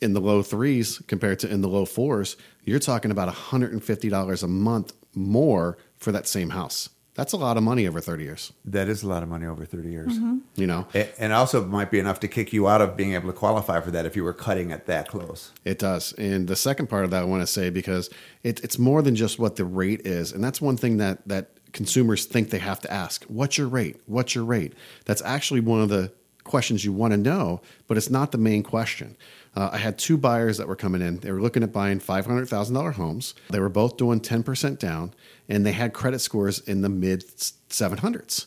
in 0.00 0.12
the 0.12 0.20
low 0.20 0.42
threes 0.42 1.02
compared 1.06 1.38
to 1.40 1.48
in 1.50 1.62
the 1.62 1.68
low 1.68 1.84
fours, 1.84 2.36
you're 2.64 2.78
talking 2.78 3.10
about 3.10 3.32
$150 3.32 4.42
a 4.42 4.48
month 4.48 4.92
more 5.14 5.78
for 5.98 6.12
that 6.12 6.28
same 6.28 6.50
house. 6.50 6.90
That's 7.16 7.32
a 7.32 7.38
lot 7.38 7.56
of 7.56 7.62
money 7.62 7.88
over 7.88 8.00
30 8.00 8.24
years. 8.24 8.52
That 8.66 8.88
is 8.88 9.02
a 9.02 9.08
lot 9.08 9.22
of 9.22 9.28
money 9.28 9.46
over 9.46 9.64
30 9.64 9.88
years. 9.88 10.12
Mm-hmm. 10.12 10.38
You 10.54 10.66
know? 10.66 10.86
It, 10.92 11.14
and 11.18 11.32
also 11.32 11.64
might 11.64 11.90
be 11.90 11.98
enough 11.98 12.20
to 12.20 12.28
kick 12.28 12.52
you 12.52 12.68
out 12.68 12.82
of 12.82 12.96
being 12.96 13.14
able 13.14 13.28
to 13.28 13.32
qualify 13.32 13.80
for 13.80 13.90
that 13.90 14.04
if 14.04 14.14
you 14.14 14.22
were 14.22 14.34
cutting 14.34 14.70
it 14.70 14.84
that 14.86 15.08
close. 15.08 15.52
It 15.64 15.78
does. 15.78 16.12
And 16.18 16.46
the 16.46 16.56
second 16.56 16.88
part 16.88 17.04
of 17.04 17.10
that 17.12 17.22
I 17.22 17.24
want 17.24 17.42
to 17.42 17.46
say 17.46 17.70
because 17.70 18.10
it, 18.42 18.62
it's 18.62 18.78
more 18.78 19.00
than 19.00 19.16
just 19.16 19.38
what 19.38 19.56
the 19.56 19.64
rate 19.64 20.06
is. 20.06 20.32
And 20.32 20.44
that's 20.44 20.60
one 20.60 20.76
thing 20.76 20.98
that, 20.98 21.26
that 21.26 21.52
consumers 21.72 22.26
think 22.26 22.50
they 22.50 22.58
have 22.58 22.80
to 22.80 22.92
ask. 22.92 23.24
What's 23.24 23.56
your 23.56 23.68
rate? 23.68 24.00
What's 24.06 24.34
your 24.34 24.44
rate? 24.44 24.74
That's 25.06 25.22
actually 25.22 25.60
one 25.60 25.80
of 25.80 25.88
the 25.88 26.12
questions 26.44 26.84
you 26.84 26.92
want 26.92 27.12
to 27.12 27.16
know, 27.16 27.60
but 27.86 27.96
it's 27.96 28.10
not 28.10 28.32
the 28.32 28.38
main 28.38 28.62
question. 28.62 29.16
Uh, 29.56 29.70
I 29.72 29.78
had 29.78 29.98
two 29.98 30.18
buyers 30.18 30.58
that 30.58 30.68
were 30.68 30.76
coming 30.76 31.00
in. 31.00 31.18
They 31.20 31.32
were 31.32 31.40
looking 31.40 31.62
at 31.62 31.72
buying 31.72 31.98
$500,000 31.98 32.92
homes. 32.92 33.34
They 33.48 33.60
were 33.60 33.70
both 33.70 33.96
doing 33.96 34.20
10% 34.20 34.78
down, 34.78 35.14
and 35.48 35.64
they 35.64 35.72
had 35.72 35.94
credit 35.94 36.18
scores 36.18 36.58
in 36.60 36.82
the 36.82 36.90
mid 36.90 37.26
700s. 37.26 38.46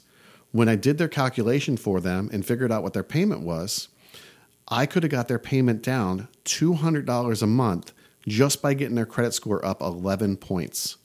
When 0.51 0.69
I 0.69 0.75
did 0.75 0.97
their 0.97 1.07
calculation 1.07 1.77
for 1.77 1.99
them 1.99 2.29
and 2.31 2.45
figured 2.45 2.71
out 2.71 2.83
what 2.83 2.93
their 2.93 3.03
payment 3.03 3.41
was, 3.41 3.87
I 4.67 4.85
could 4.85 5.01
have 5.01 5.11
got 5.11 5.27
their 5.27 5.39
payment 5.39 5.81
down 5.81 6.27
$200 6.45 7.41
a 7.41 7.47
month 7.47 7.91
just 8.27 8.61
by 8.61 8.75
getting 8.75 8.95
their 8.95 9.05
credit 9.05 9.33
score 9.33 9.65
up 9.65 9.81
11 9.81 10.37
points. 10.37 10.97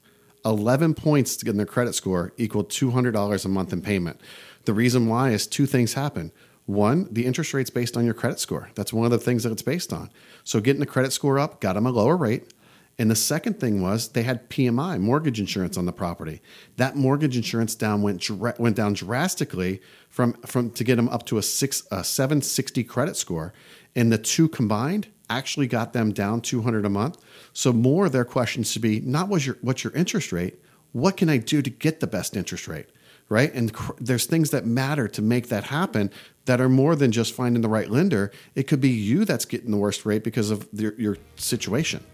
11 0.45 0.93
points 0.93 1.37
to 1.37 1.47
get 1.47 1.57
their 1.57 1.65
credit 1.65 1.95
score 1.95 2.35
equal 2.37 2.65
$200 2.65 3.45
a 3.45 3.49
month 3.49 3.73
in 3.73 3.81
payment. 3.81 4.21
The 4.67 4.75
reason 4.75 5.09
why 5.09 5.31
is 5.31 5.47
two 5.47 5.65
things 5.65 5.95
happen. 5.95 6.33
One, 6.67 7.09
the 7.11 7.27
interest 7.27 7.53
rate's 7.53 7.71
based 7.71 7.97
on 7.97 8.05
your 8.05 8.15
credit 8.15 8.41
score. 8.41 8.71
That's 8.75 8.93
one 8.93 9.05
of 9.05 9.11
the 9.11 9.19
things 9.19 9.43
that 9.43 9.53
it's 9.53 9.63
based 9.63 9.93
on. 9.93 10.11
So 10.45 10.61
getting 10.61 10.81
the 10.81 10.87
credit 10.87 11.13
score 11.13 11.39
up 11.39 11.61
got 11.61 11.75
them 11.75 11.87
a 11.87 11.91
lower 11.91 12.17
rate. 12.17 12.53
And 12.99 13.11
the 13.11 13.17
second 13.17 13.59
thing 13.59 13.83
was 13.83 14.09
they 14.09 14.23
had 14.23 14.49
PMI, 14.49 15.01
mortgage 15.01 15.41
insurance 15.41 15.77
on 15.77 15.85
the 15.85 15.93
property. 15.93 16.41
That 16.77 16.97
mortgage 16.97 17.37
insurance 17.37 17.75
down 17.75 18.03
went 18.03 18.31
went 18.31 18.77
down 18.77 18.93
drastically 18.93 19.83
from 20.09 20.35
from 20.43 20.71
to 20.71 20.85
get 20.85 20.97
them 20.97 21.09
up 21.09 21.27
to 21.27 21.39
a 21.39 21.43
six 21.43 21.83
a 21.91 22.05
760 22.05 22.85
credit 22.85 23.17
score, 23.17 23.53
and 23.97 24.13
the 24.13 24.19
two 24.19 24.49
combined 24.49 25.09
actually 25.29 25.67
got 25.67 25.93
them 25.93 26.13
down 26.13 26.41
200 26.41 26.85
a 26.85 26.91
month. 26.91 27.19
So 27.53 27.73
more 27.73 28.07
of 28.07 28.13
their 28.13 28.25
questions 28.25 28.73
to 28.75 28.79
be 28.79 29.01
not 29.01 29.29
was 29.29 29.45
your 29.45 29.59
what's 29.61 29.83
your 29.83 29.93
interest 29.95 30.31
rate, 30.31 30.63
what 30.93 31.17
can 31.17 31.29
I 31.29 31.39
do 31.39 31.63
to 31.63 31.71
get 31.71 31.99
the 31.99 32.07
best 32.07 32.37
interest 32.37 32.69
rate? 32.69 32.87
Right? 33.29 33.53
And 33.55 33.73
cr- 33.73 33.93
there's 33.99 34.27
things 34.27 34.51
that 34.51 34.67
matter 34.67 35.09
to 35.09 35.23
make 35.23 35.49
that 35.49 35.65
happen 35.65 36.11
that 36.45 36.61
are 36.61 36.69
more 36.69 36.95
than 36.95 37.11
just 37.11 37.33
finding 37.33 37.63
the 37.63 37.69
right 37.69 37.91
lender. 37.91 38.31
It 38.55 38.65
could 38.65 38.81
be 38.81 38.91
you 38.91 39.25
that's 39.25 39.45
getting 39.45 39.71
the 39.71 39.77
worst 39.77 40.05
rate 40.05 40.25
because 40.25 40.51
of 40.51 40.69
your, 40.73 40.95
your 40.95 41.17
situation. 41.37 42.05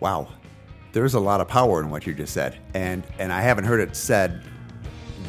Wow. 0.00 0.28
There's 0.92 1.14
a 1.14 1.20
lot 1.20 1.40
of 1.40 1.48
power 1.48 1.80
in 1.80 1.90
what 1.90 2.06
you 2.06 2.14
just 2.14 2.32
said. 2.32 2.58
And 2.72 3.04
and 3.18 3.32
I 3.32 3.40
haven't 3.40 3.64
heard 3.64 3.80
it 3.80 3.96
said 3.96 4.44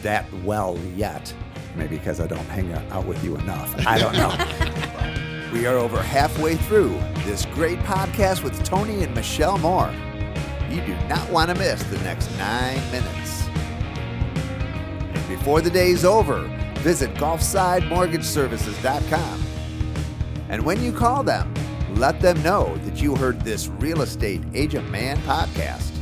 that 0.03 0.31
well 0.43 0.77
yet. 0.95 1.33
Maybe 1.75 1.97
because 1.97 2.19
I 2.19 2.27
don't 2.27 2.45
hang 2.45 2.71
out 2.91 3.05
with 3.05 3.23
you 3.23 3.35
enough. 3.35 3.73
I 3.85 3.97
don't 3.97 4.13
know. 4.13 5.51
we 5.53 5.65
are 5.65 5.75
over 5.75 6.01
halfway 6.01 6.55
through 6.55 6.89
this 7.25 7.45
great 7.47 7.79
podcast 7.79 8.43
with 8.43 8.63
Tony 8.63 9.03
and 9.03 9.13
Michelle 9.15 9.57
Moore. 9.57 9.93
You 10.69 10.81
do 10.81 10.95
not 11.07 11.29
want 11.31 11.49
to 11.49 11.55
miss 11.57 11.81
the 11.83 11.97
next 11.99 12.29
nine 12.37 12.79
minutes. 12.91 13.44
Before 15.45 15.61
the 15.61 15.69
day's 15.69 16.03
over, 16.03 16.41
visit 16.79 17.13
GulfsideMortgageServices.com 17.17 19.43
And 20.49 20.65
when 20.65 20.81
you 20.81 20.91
call 20.91 21.21
them, 21.21 21.53
let 21.97 22.19
them 22.19 22.41
know 22.41 22.75
that 22.77 22.99
you 22.99 23.15
heard 23.15 23.41
this 23.41 23.67
Real 23.67 24.01
Estate 24.01 24.41
Agent 24.55 24.89
Man 24.89 25.17
podcast. 25.17 25.95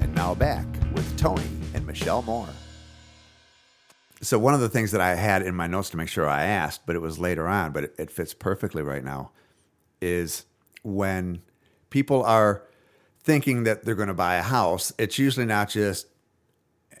And 0.00 0.14
now 0.14 0.36
back 0.36 0.64
with 0.94 1.18
Tony 1.18 1.42
and 1.74 1.84
Michelle 1.84 2.22
Moore. 2.22 2.46
So, 4.20 4.38
one 4.38 4.54
of 4.54 4.60
the 4.60 4.68
things 4.68 4.92
that 4.92 5.00
I 5.00 5.16
had 5.16 5.42
in 5.42 5.56
my 5.56 5.66
notes 5.66 5.90
to 5.90 5.96
make 5.96 6.08
sure 6.08 6.28
I 6.28 6.44
asked, 6.44 6.86
but 6.86 6.94
it 6.94 7.00
was 7.00 7.18
later 7.18 7.48
on, 7.48 7.72
but 7.72 7.82
it, 7.82 7.96
it 7.98 8.12
fits 8.12 8.32
perfectly 8.32 8.84
right 8.84 9.02
now, 9.02 9.32
is 10.00 10.46
when 10.84 11.42
people 11.90 12.22
are 12.22 12.62
thinking 13.24 13.64
that 13.64 13.84
they're 13.84 13.96
going 13.96 14.06
to 14.06 14.14
buy 14.14 14.36
a 14.36 14.42
house, 14.42 14.92
it's 15.00 15.18
usually 15.18 15.46
not 15.46 15.68
just, 15.68 16.06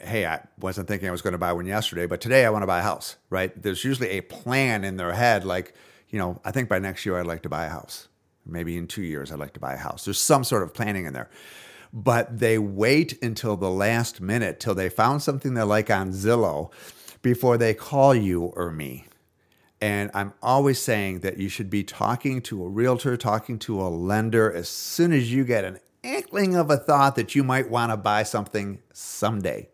hey, 0.06 0.26
I 0.26 0.40
wasn't 0.58 0.88
thinking 0.88 1.08
I 1.08 1.12
was 1.12 1.22
going 1.22 1.32
to 1.32 1.38
buy 1.38 1.52
one 1.52 1.66
yesterday, 1.66 2.06
but 2.06 2.20
today 2.20 2.44
I 2.44 2.50
want 2.50 2.62
to 2.62 2.66
buy 2.66 2.80
a 2.80 2.82
house, 2.82 3.16
right? 3.30 3.60
There's 3.60 3.84
usually 3.84 4.10
a 4.10 4.20
plan 4.20 4.84
in 4.84 4.96
their 4.96 5.12
head, 5.12 5.44
like, 5.44 5.74
you 6.08 6.18
know, 6.18 6.40
I 6.44 6.50
think 6.50 6.68
by 6.68 6.78
next 6.78 7.04
year 7.04 7.18
I'd 7.18 7.26
like 7.26 7.42
to 7.42 7.48
buy 7.48 7.66
a 7.66 7.70
house. 7.70 8.08
Maybe 8.44 8.76
in 8.76 8.86
two 8.86 9.02
years 9.02 9.32
I'd 9.32 9.38
like 9.38 9.54
to 9.54 9.60
buy 9.60 9.74
a 9.74 9.78
house. 9.78 10.04
There's 10.04 10.20
some 10.20 10.44
sort 10.44 10.62
of 10.62 10.72
planning 10.72 11.04
in 11.04 11.12
there. 11.12 11.28
But 11.92 12.38
they 12.38 12.58
wait 12.58 13.22
until 13.22 13.56
the 13.56 13.70
last 13.70 14.20
minute, 14.20 14.60
till 14.60 14.74
they 14.74 14.88
found 14.88 15.22
something 15.22 15.54
they 15.54 15.62
like 15.62 15.90
on 15.90 16.12
Zillow 16.12 16.70
before 17.22 17.56
they 17.56 17.74
call 17.74 18.14
you 18.14 18.44
or 18.56 18.70
me. 18.70 19.06
And 19.80 20.10
I'm 20.14 20.32
always 20.42 20.80
saying 20.80 21.20
that 21.20 21.38
you 21.38 21.48
should 21.48 21.70
be 21.70 21.84
talking 21.84 22.40
to 22.42 22.64
a 22.64 22.68
realtor, 22.68 23.16
talking 23.16 23.58
to 23.60 23.80
a 23.80 23.88
lender 23.88 24.52
as 24.52 24.68
soon 24.68 25.12
as 25.12 25.32
you 25.32 25.44
get 25.44 25.64
an 25.64 25.80
inkling 26.02 26.54
of 26.54 26.70
a 26.70 26.76
thought 26.76 27.16
that 27.16 27.34
you 27.34 27.44
might 27.44 27.70
want 27.70 27.92
to 27.92 27.96
buy 27.96 28.22
something 28.22 28.80
someday. 28.92 29.68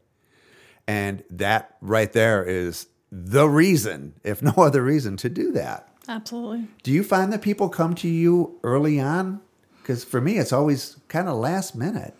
And 0.86 1.22
that 1.30 1.76
right 1.80 2.12
there 2.12 2.44
is 2.44 2.88
the 3.10 3.48
reason, 3.48 4.14
if 4.24 4.42
no 4.42 4.52
other 4.56 4.82
reason, 4.82 5.16
to 5.18 5.28
do 5.28 5.52
that. 5.52 5.88
Absolutely. 6.08 6.66
Do 6.82 6.90
you 6.90 7.04
find 7.04 7.32
that 7.32 7.42
people 7.42 7.68
come 7.68 7.94
to 7.96 8.08
you 8.08 8.58
early 8.64 8.98
on? 8.98 9.40
Because 9.80 10.04
for 10.04 10.20
me, 10.20 10.38
it's 10.38 10.52
always 10.52 10.96
kind 11.08 11.28
of 11.28 11.36
last 11.36 11.74
minute. 11.74 12.14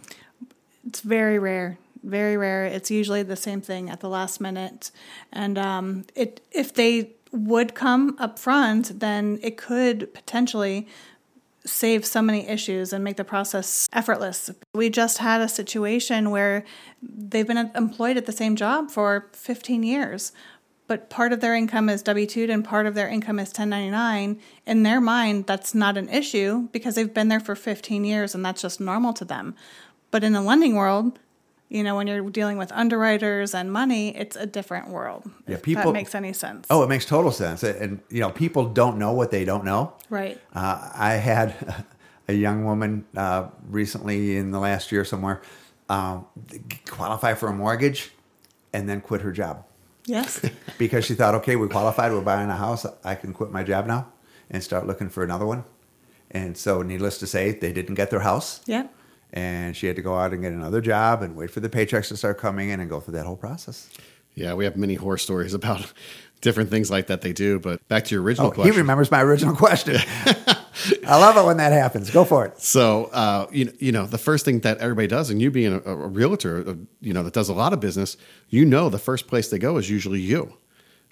It's 0.87 1.01
very 1.01 1.39
rare. 1.39 1.79
Very 2.03 2.37
rare. 2.37 2.65
It's 2.65 2.91
usually 2.91 3.23
the 3.23 3.37
same 3.37 3.61
thing 3.61 3.89
at 3.89 4.01
the 4.01 4.09
last 4.09 4.41
minute. 4.41 4.91
And 5.33 5.57
um, 5.57 6.05
it 6.15 6.41
if 6.51 6.75
they 6.75 7.13
would 7.31 7.75
come 7.75 8.17
up 8.19 8.39
front, 8.39 9.01
then 9.01 9.39
it 9.43 9.57
could 9.57 10.13
potentially 10.13 10.89
save 11.65 12.05
so 12.05 12.21
many 12.23 12.47
issues 12.49 12.93
and 12.93 13.05
make 13.05 13.17
the 13.17 13.25
process 13.25 13.89
effortless. 13.93 14.51
We 14.75 14.91
just 14.91 15.19
had 15.19 15.41
a 15.41 15.49
situation 15.49 16.31
where 16.31 16.65
they've 17.03 17.47
been 17.47 17.71
employed 17.75 18.17
at 18.17 18.27
the 18.27 18.33
same 18.33 18.57
job 18.57 18.91
for 18.91 19.31
15 19.33 19.83
years, 19.83 20.33
but 20.89 21.09
part 21.09 21.33
of 21.33 21.41
their 21.41 21.55
income 21.55 21.89
is 21.89 22.03
W 22.03 22.27
2 22.27 22.49
and 22.51 22.65
part 22.65 22.87
of 22.87 22.95
their 22.95 23.09
income 23.09 23.39
is 23.39 23.49
1099. 23.49 24.41
In 24.67 24.83
their 24.83 25.01
mind, 25.01 25.47
that's 25.47 25.75
not 25.75 25.97
an 25.97 26.09
issue 26.09 26.69
because 26.73 26.97
they've 26.97 27.15
been 27.15 27.29
there 27.29 27.41
for 27.41 27.55
15 27.55 28.05
years 28.05 28.35
and 28.35 28.45
that's 28.45 28.63
just 28.63 28.81
normal 28.81 29.13
to 29.15 29.25
them. 29.25 29.55
But 30.11 30.25
in 30.25 30.33
the 30.33 30.43
lending 30.43 30.75
world, 30.75 31.19
you 31.73 31.83
know, 31.83 31.97
when 31.97 32.07
you're 32.07 32.29
dealing 32.31 32.59
with 32.59 32.71
underwriters 32.73 33.55
and 33.55 33.73
money, 33.73 34.15
it's 34.17 34.37
a 34.37 34.45
different 34.47 34.89
world. 34.89 35.23
Yeah, 35.49 35.57
people- 35.63 35.85
that 35.85 35.93
makes 35.93 36.15
any 36.15 36.33
sense. 36.35 36.67
Oh, 36.69 36.83
it 36.83 36.89
makes 36.89 37.07
total 37.07 37.33
sense. 37.33 37.63
And, 37.63 38.01
you 38.11 38.21
know, 38.21 38.31
people 38.31 38.67
don't 38.67 38.99
know 38.99 39.13
what 39.13 39.31
they 39.31 39.45
don't 39.45 39.65
know. 39.65 39.95
right. 40.11 40.39
Uh, 40.55 40.91
I 40.95 41.13
had 41.15 41.85
a 42.29 42.35
young 42.35 42.65
woman 42.65 43.07
uh, 43.17 43.49
recently 43.69 44.37
in 44.37 44.51
the 44.51 44.61
last 44.61 44.93
year 44.93 45.05
somewhere 45.05 45.41
um, 45.89 46.27
qualify 46.89 47.35
for 47.35 47.49
a 47.49 47.53
mortgage 47.55 48.11
and 48.73 48.89
then 48.89 49.01
quit 49.01 49.21
her 49.23 49.33
job 49.33 49.65
Yes. 50.07 50.41
because 50.79 51.05
she 51.07 51.15
thought, 51.15 51.35
okay, 51.37 51.57
we 51.57 51.69
qualified, 51.69 52.13
we're 52.13 52.21
buying 52.21 52.51
a 52.51 52.57
house, 52.57 52.85
I 53.05 53.15
can 53.15 53.33
quit 53.33 53.51
my 53.51 53.63
job 53.63 53.87
now 53.87 54.09
and 54.51 54.63
start 54.63 54.87
looking 54.87 55.09
for 55.09 55.23
another 55.25 55.47
one. 55.47 55.65
And 56.31 56.57
so, 56.57 56.83
needless 56.83 57.19
to 57.19 57.27
say, 57.27 57.53
they 57.53 57.73
didn't 57.73 57.95
get 57.95 58.11
their 58.11 58.21
house. 58.21 58.61
yep. 58.67 58.93
And 59.33 59.77
she 59.77 59.87
had 59.87 59.97
to 59.97 60.03
go 60.03 60.15
out 60.15 60.33
and 60.33 60.43
get 60.43 60.53
another 60.53 60.81
job 60.81 61.23
and 61.23 61.37
wait 61.37 61.51
for 61.51 61.61
the 61.61 61.71
paychecks 61.71 62.09
to 62.09 62.17
start 62.17 62.39
coming 62.39 62.69
in 62.69 62.81
and 62.81 62.91
go 62.91 63.01
through 63.01 63.15
that 63.15 63.25
whole 63.25 63.37
process. 63.37 63.89
Yeah, 64.35 64.55
we 64.55 64.65
have 64.65 64.77
many 64.77 64.95
horror 64.95 65.19
stories 65.19 65.55
about 65.55 65.93
different 66.41 66.71
things 66.71 66.91
like 66.91 67.07
that 67.07 67.23
they 67.23 67.33
do. 67.33 67.59
But 67.59 67.87
back 67.89 68.05
to 68.05 68.15
your 68.15 68.23
original 68.23 68.51
question. 68.51 68.71
Oh, 68.71 68.73
he 68.75 68.79
remembers 68.79 69.11
my 69.11 69.23
original 69.23 69.55
question. 69.55 69.97
I 71.07 71.19
love 71.19 71.37
it 71.37 71.47
when 71.47 71.59
that 71.59 71.73
happens. 71.73 72.11
Go 72.11 72.25
for 72.25 72.47
it. 72.47 72.59
So, 72.61 73.07
uh, 73.07 73.47
you 73.51 73.67
know, 73.67 73.73
you 73.79 73.93
know, 73.93 74.07
the 74.07 74.19
first 74.19 74.45
thing 74.45 74.61
that 74.61 74.79
everybody 74.79 75.07
does, 75.07 75.31
and 75.31 75.41
you 75.41 75.51
being 75.51 75.73
a, 75.73 75.81
a 75.91 75.95
realtor, 76.09 76.69
uh, 76.69 76.75
you 77.01 77.13
know, 77.13 77.23
that 77.23 77.35
does 77.35 77.49
a 77.49 77.55
lot 77.55 77.73
of 77.73 77.81
business, 77.81 78.17
you 78.49 78.65
know, 78.65 78.89
the 78.89 78.99
first 78.99 79.29
place 79.29 79.49
they 79.49 79.59
go 79.59 79.77
is 79.77 79.91
usually 79.91 80.21
you, 80.21 80.57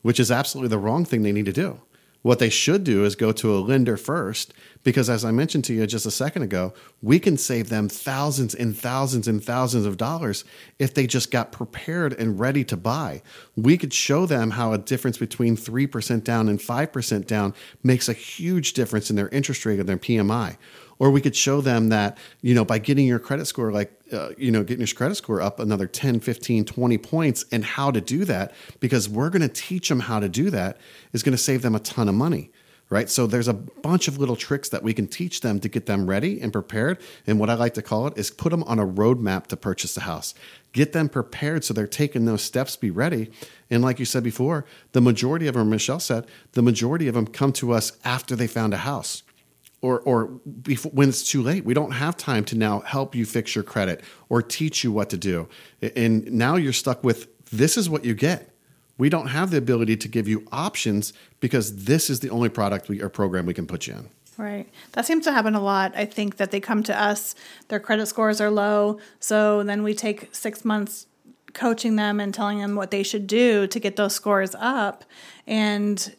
which 0.02 0.18
is 0.18 0.30
absolutely 0.30 0.68
the 0.68 0.78
wrong 0.78 1.04
thing 1.04 1.22
they 1.22 1.32
need 1.32 1.46
to 1.46 1.52
do. 1.52 1.80
What 2.22 2.38
they 2.38 2.50
should 2.50 2.84
do 2.84 3.04
is 3.04 3.16
go 3.16 3.32
to 3.32 3.54
a 3.54 3.60
lender 3.60 3.96
first, 3.96 4.52
because 4.84 5.08
as 5.08 5.24
I 5.24 5.30
mentioned 5.30 5.64
to 5.64 5.74
you 5.74 5.86
just 5.86 6.04
a 6.04 6.10
second 6.10 6.42
ago, 6.42 6.74
we 7.00 7.18
can 7.18 7.38
save 7.38 7.70
them 7.70 7.88
thousands 7.88 8.54
and 8.54 8.76
thousands 8.76 9.26
and 9.26 9.42
thousands 9.42 9.86
of 9.86 9.96
dollars 9.96 10.44
if 10.78 10.92
they 10.92 11.06
just 11.06 11.30
got 11.30 11.50
prepared 11.50 12.12
and 12.12 12.38
ready 12.38 12.62
to 12.64 12.76
buy. 12.76 13.22
We 13.56 13.78
could 13.78 13.94
show 13.94 14.26
them 14.26 14.50
how 14.50 14.74
a 14.74 14.78
difference 14.78 15.16
between 15.16 15.56
3% 15.56 16.22
down 16.22 16.48
and 16.50 16.58
5% 16.58 17.26
down 17.26 17.54
makes 17.82 18.08
a 18.08 18.14
huge 18.14 18.74
difference 18.74 19.08
in 19.08 19.16
their 19.16 19.28
interest 19.30 19.64
rate 19.64 19.80
and 19.80 19.88
their 19.88 19.96
PMI 19.96 20.58
or 21.00 21.10
we 21.10 21.20
could 21.20 21.34
show 21.34 21.60
them 21.60 21.88
that 21.88 22.16
you 22.42 22.54
know 22.54 22.64
by 22.64 22.78
getting 22.78 23.06
your 23.06 23.18
credit 23.18 23.46
score 23.46 23.72
like 23.72 23.90
uh, 24.12 24.28
you 24.38 24.52
know 24.52 24.62
getting 24.62 24.86
your 24.86 24.94
credit 24.94 25.16
score 25.16 25.40
up 25.40 25.58
another 25.58 25.88
10 25.88 26.20
15 26.20 26.64
20 26.64 26.98
points 26.98 27.44
and 27.50 27.64
how 27.64 27.90
to 27.90 28.00
do 28.00 28.24
that 28.24 28.54
because 28.78 29.08
we're 29.08 29.30
going 29.30 29.42
to 29.42 29.48
teach 29.48 29.88
them 29.88 30.00
how 30.00 30.20
to 30.20 30.28
do 30.28 30.50
that 30.50 30.76
is 31.12 31.24
going 31.24 31.32
to 31.32 31.42
save 31.42 31.62
them 31.62 31.74
a 31.74 31.80
ton 31.80 32.08
of 32.08 32.14
money 32.14 32.52
right? 32.90 33.08
So 33.08 33.28
there's 33.28 33.46
a 33.46 33.54
bunch 33.54 34.08
of 34.08 34.18
little 34.18 34.34
tricks 34.34 34.68
that 34.70 34.82
we 34.82 34.92
can 34.92 35.06
teach 35.06 35.40
them 35.40 35.60
to 35.60 35.68
get 35.68 35.86
them 35.86 36.10
ready 36.10 36.40
and 36.40 36.52
prepared. 36.52 36.98
And 37.24 37.38
what 37.38 37.48
i 37.48 37.54
like 37.54 37.74
to 37.74 37.82
call 37.82 38.08
it 38.08 38.18
is 38.18 38.30
put 38.32 38.50
them 38.50 38.64
on 38.64 38.80
a 38.80 38.86
roadmap 38.86 39.46
to 39.46 39.56
purchase 39.56 39.96
a 39.96 40.00
house. 40.00 40.34
Get 40.72 40.92
them 40.92 41.08
prepared 41.08 41.64
so 41.64 41.72
they're 41.72 41.86
taking 41.86 42.24
those 42.24 42.42
steps 42.42 42.74
be 42.74 42.90
ready. 42.90 43.30
And 43.70 43.82
like 43.82 44.00
you 44.00 44.04
said 44.04 44.24
before 44.24 44.66
the 44.90 45.00
majority 45.00 45.46
of 45.46 45.54
them 45.54 45.70
michelle 45.70 46.00
said 46.00 46.26
the 46.52 46.62
majority 46.62 47.06
of 47.06 47.14
them 47.14 47.28
come 47.28 47.52
to 47.54 47.72
us 47.72 47.92
after 48.04 48.34
they 48.34 48.48
found 48.48 48.74
a 48.74 48.78
house 48.78 49.22
or 49.82 50.00
or 50.00 50.26
before, 50.62 50.92
when 50.92 51.08
it's 51.08 51.28
too 51.28 51.42
late. 51.42 51.64
We 51.64 51.74
don't 51.74 51.92
have 51.92 52.16
time 52.16 52.44
to 52.46 52.56
now 52.56 52.80
help 52.80 53.14
you 53.14 53.24
fix 53.24 53.54
your 53.54 53.64
credit 53.64 54.02
or 54.28 54.42
teach 54.42 54.84
you 54.84 54.92
what 54.92 55.10
to 55.10 55.16
do. 55.16 55.48
And 55.96 56.30
now 56.32 56.56
you're 56.56 56.72
stuck 56.72 57.02
with 57.02 57.28
this 57.50 57.76
is 57.76 57.88
what 57.88 58.04
you 58.04 58.14
get. 58.14 58.50
We 58.98 59.08
don't 59.08 59.28
have 59.28 59.50
the 59.50 59.56
ability 59.56 59.96
to 59.96 60.08
give 60.08 60.28
you 60.28 60.46
options 60.52 61.14
because 61.40 61.84
this 61.84 62.10
is 62.10 62.20
the 62.20 62.28
only 62.28 62.50
product 62.50 62.88
we, 62.88 63.00
or 63.00 63.08
program 63.08 63.46
we 63.46 63.54
can 63.54 63.66
put 63.66 63.86
you 63.86 63.94
in. 63.94 64.10
Right. 64.36 64.68
That 64.92 65.06
seems 65.06 65.24
to 65.24 65.32
happen 65.32 65.54
a 65.54 65.60
lot. 65.60 65.92
I 65.96 66.04
think 66.04 66.36
that 66.36 66.50
they 66.50 66.60
come 66.60 66.82
to 66.84 66.98
us, 66.98 67.34
their 67.68 67.80
credit 67.80 68.06
scores 68.06 68.40
are 68.40 68.50
low. 68.50 68.98
So 69.18 69.62
then 69.62 69.82
we 69.82 69.94
take 69.94 70.34
six 70.34 70.64
months 70.64 71.06
coaching 71.52 71.96
them 71.96 72.20
and 72.20 72.32
telling 72.32 72.58
them 72.58 72.74
what 72.74 72.90
they 72.90 73.02
should 73.02 73.26
do 73.26 73.66
to 73.66 73.80
get 73.80 73.96
those 73.96 74.14
scores 74.14 74.54
up. 74.58 75.04
And 75.46 76.14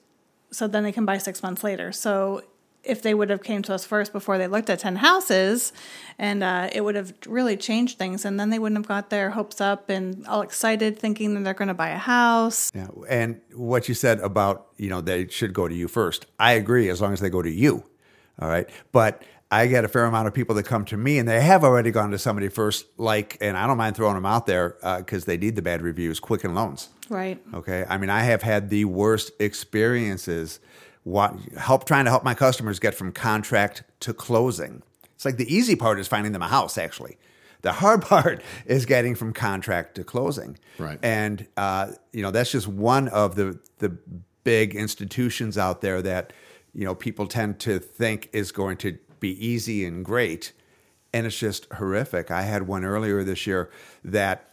so 0.52 0.68
then 0.68 0.84
they 0.84 0.92
can 0.92 1.06
buy 1.06 1.18
six 1.18 1.42
months 1.42 1.64
later. 1.64 1.92
So 1.92 2.44
if 2.84 3.02
they 3.02 3.14
would 3.14 3.30
have 3.30 3.44
came 3.44 3.62
to 3.62 3.74
us 3.74 3.86
first 3.86 4.12
before 4.12 4.38
they 4.38 4.48
looked 4.48 4.70
at 4.70 4.80
10 4.80 4.98
houses 4.98 5.72
and 6.18 6.44
uh, 6.44 6.70
it 6.74 6.84
would 6.84 6.96
have 6.96 7.14
really 7.28 7.56
changed 7.56 7.98
things 7.98 8.26
and 8.26 8.40
then 8.40 8.50
they 8.50 8.60
wouldn't 8.60 8.78
have 8.80 8.88
got 8.88 9.10
their 9.10 9.30
hopes 9.32 9.62
up 9.62 9.90
and 9.90 10.26
all 10.28 10.42
excited 10.42 10.98
thinking 10.98 11.34
that 11.34 11.44
they're 11.44 11.54
going 11.54 11.68
to 11.68 11.74
buy 11.74 11.90
a 11.90 11.98
house 11.98 12.72
Yeah, 12.74 12.88
and 13.10 13.40
what 13.54 13.88
you 13.88 13.94
said 13.94 14.20
about 14.20 14.68
you 14.78 14.90
know 14.90 15.02
they 15.02 15.28
should 15.28 15.54
go 15.54 15.68
to 15.68 15.76
you 15.76 15.88
first, 15.88 16.26
I 16.40 16.54
agree 16.54 16.90
as 16.90 17.02
long 17.02 17.14
as 17.14 17.20
they 17.20 17.30
go 17.30 17.42
to 17.42 17.50
you. 17.52 17.84
All 18.40 18.50
right, 18.50 18.68
but 18.92 19.22
I 19.52 19.68
get 19.68 19.84
a 19.84 19.88
fair 19.90 20.06
amount 20.06 20.28
of 20.28 20.34
people 20.34 20.56
that 20.56 20.64
come 20.64 20.86
to 20.86 20.98
me 20.98 21.20
and 21.20 21.28
they 21.28 21.42
have 21.42 21.64
already 21.64 21.92
gone 21.92 22.12
to 22.12 22.18
somebody 22.18 22.48
first, 22.48 22.86
like, 22.98 23.38
and 23.42 23.58
I 23.58 23.68
don't 23.68 23.78
mind 23.78 23.98
throwing 23.98 24.16
them 24.16 24.26
out 24.26 24.46
there 24.46 24.78
because 25.00 25.26
they 25.26 25.38
need 25.38 25.58
the 25.58 25.62
bad 25.62 25.82
reviews. 25.82 26.20
Quicken 26.20 26.56
Loans. 26.56 26.90
right 27.10 27.40
Okay, 27.54 27.86
I 27.88 27.98
mean 27.98 28.10
I 28.10 28.24
have 28.24 28.42
had 28.42 28.70
the 28.70 28.86
worst 28.86 29.32
experiences. 29.40 30.60
What 31.04 31.36
help 31.58 31.86
trying 31.86 32.06
to 32.06 32.12
help 32.12 32.24
my 32.24 32.36
customers 32.36 32.80
get 32.80 32.94
from 32.94 33.12
contract 33.12 33.84
to 34.02 34.14
closing. 34.14 34.84
It's 35.16 35.26
like 35.26 35.38
the 35.38 35.54
easy 35.54 35.76
part 35.76 36.00
is 36.00 36.08
finding 36.08 36.32
them 36.32 36.42
a 36.42 36.48
house. 36.48 36.78
Actually, 36.78 37.18
the 37.62 37.72
hard 37.72 38.02
part 38.14 38.42
is 38.66 38.86
getting 38.86 39.16
from 39.16 39.34
contract 39.34 39.96
to 39.96 40.04
closing. 40.04 40.58
Right. 40.78 41.00
And 41.02 41.48
uh, 41.58 41.94
you 42.12 42.22
know 42.22 42.32
that's 42.32 42.52
just 42.52 42.68
one 42.68 43.08
of 43.08 43.36
the 43.36 43.60
the 43.80 43.98
big 44.44 44.76
institutions 44.76 45.58
out 45.58 45.82
there 45.82 46.02
that 46.02 46.34
you 46.74 46.86
know 46.86 46.96
people 46.96 47.28
tend 47.28 47.60
to 47.62 47.80
think 47.80 48.30
is 48.34 48.52
going 48.52 48.78
to 48.78 48.98
be 49.20 49.46
easy 49.46 49.86
and 49.86 50.04
great, 50.04 50.52
and 51.14 51.26
it's 51.26 51.38
just 51.38 51.72
horrific. 51.74 52.32
I 52.32 52.44
had 52.44 52.68
one 52.68 52.84
earlier 52.84 53.24
this 53.24 53.46
year 53.48 53.70
that 54.04 54.50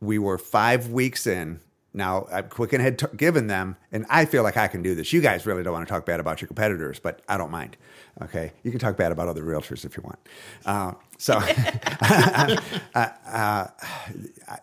we 0.00 0.18
were 0.18 0.38
five 0.38 0.88
weeks 0.88 1.26
in. 1.26 1.60
Now, 1.94 2.20
Quicken 2.48 2.80
had 2.80 2.98
t- 2.98 3.06
given 3.16 3.48
them, 3.48 3.76
and 3.90 4.06
I 4.08 4.24
feel 4.24 4.42
like 4.42 4.56
I 4.56 4.66
can 4.66 4.82
do 4.82 4.94
this. 4.94 5.12
You 5.12 5.20
guys 5.20 5.44
really 5.44 5.62
don't 5.62 5.74
want 5.74 5.86
to 5.86 5.92
talk 5.92 6.06
bad 6.06 6.20
about 6.20 6.40
your 6.40 6.46
competitors, 6.46 6.98
but 6.98 7.20
I 7.28 7.36
don't 7.36 7.50
mind. 7.50 7.76
Okay, 8.22 8.52
you 8.62 8.70
can 8.70 8.80
talk 8.80 8.96
bad 8.96 9.12
about 9.12 9.28
other 9.28 9.42
realtors 9.42 9.84
if 9.84 9.96
you 9.96 10.02
want. 10.02 10.18
Uh, 10.64 10.92
so, 11.18 11.34
uh, 12.94 13.66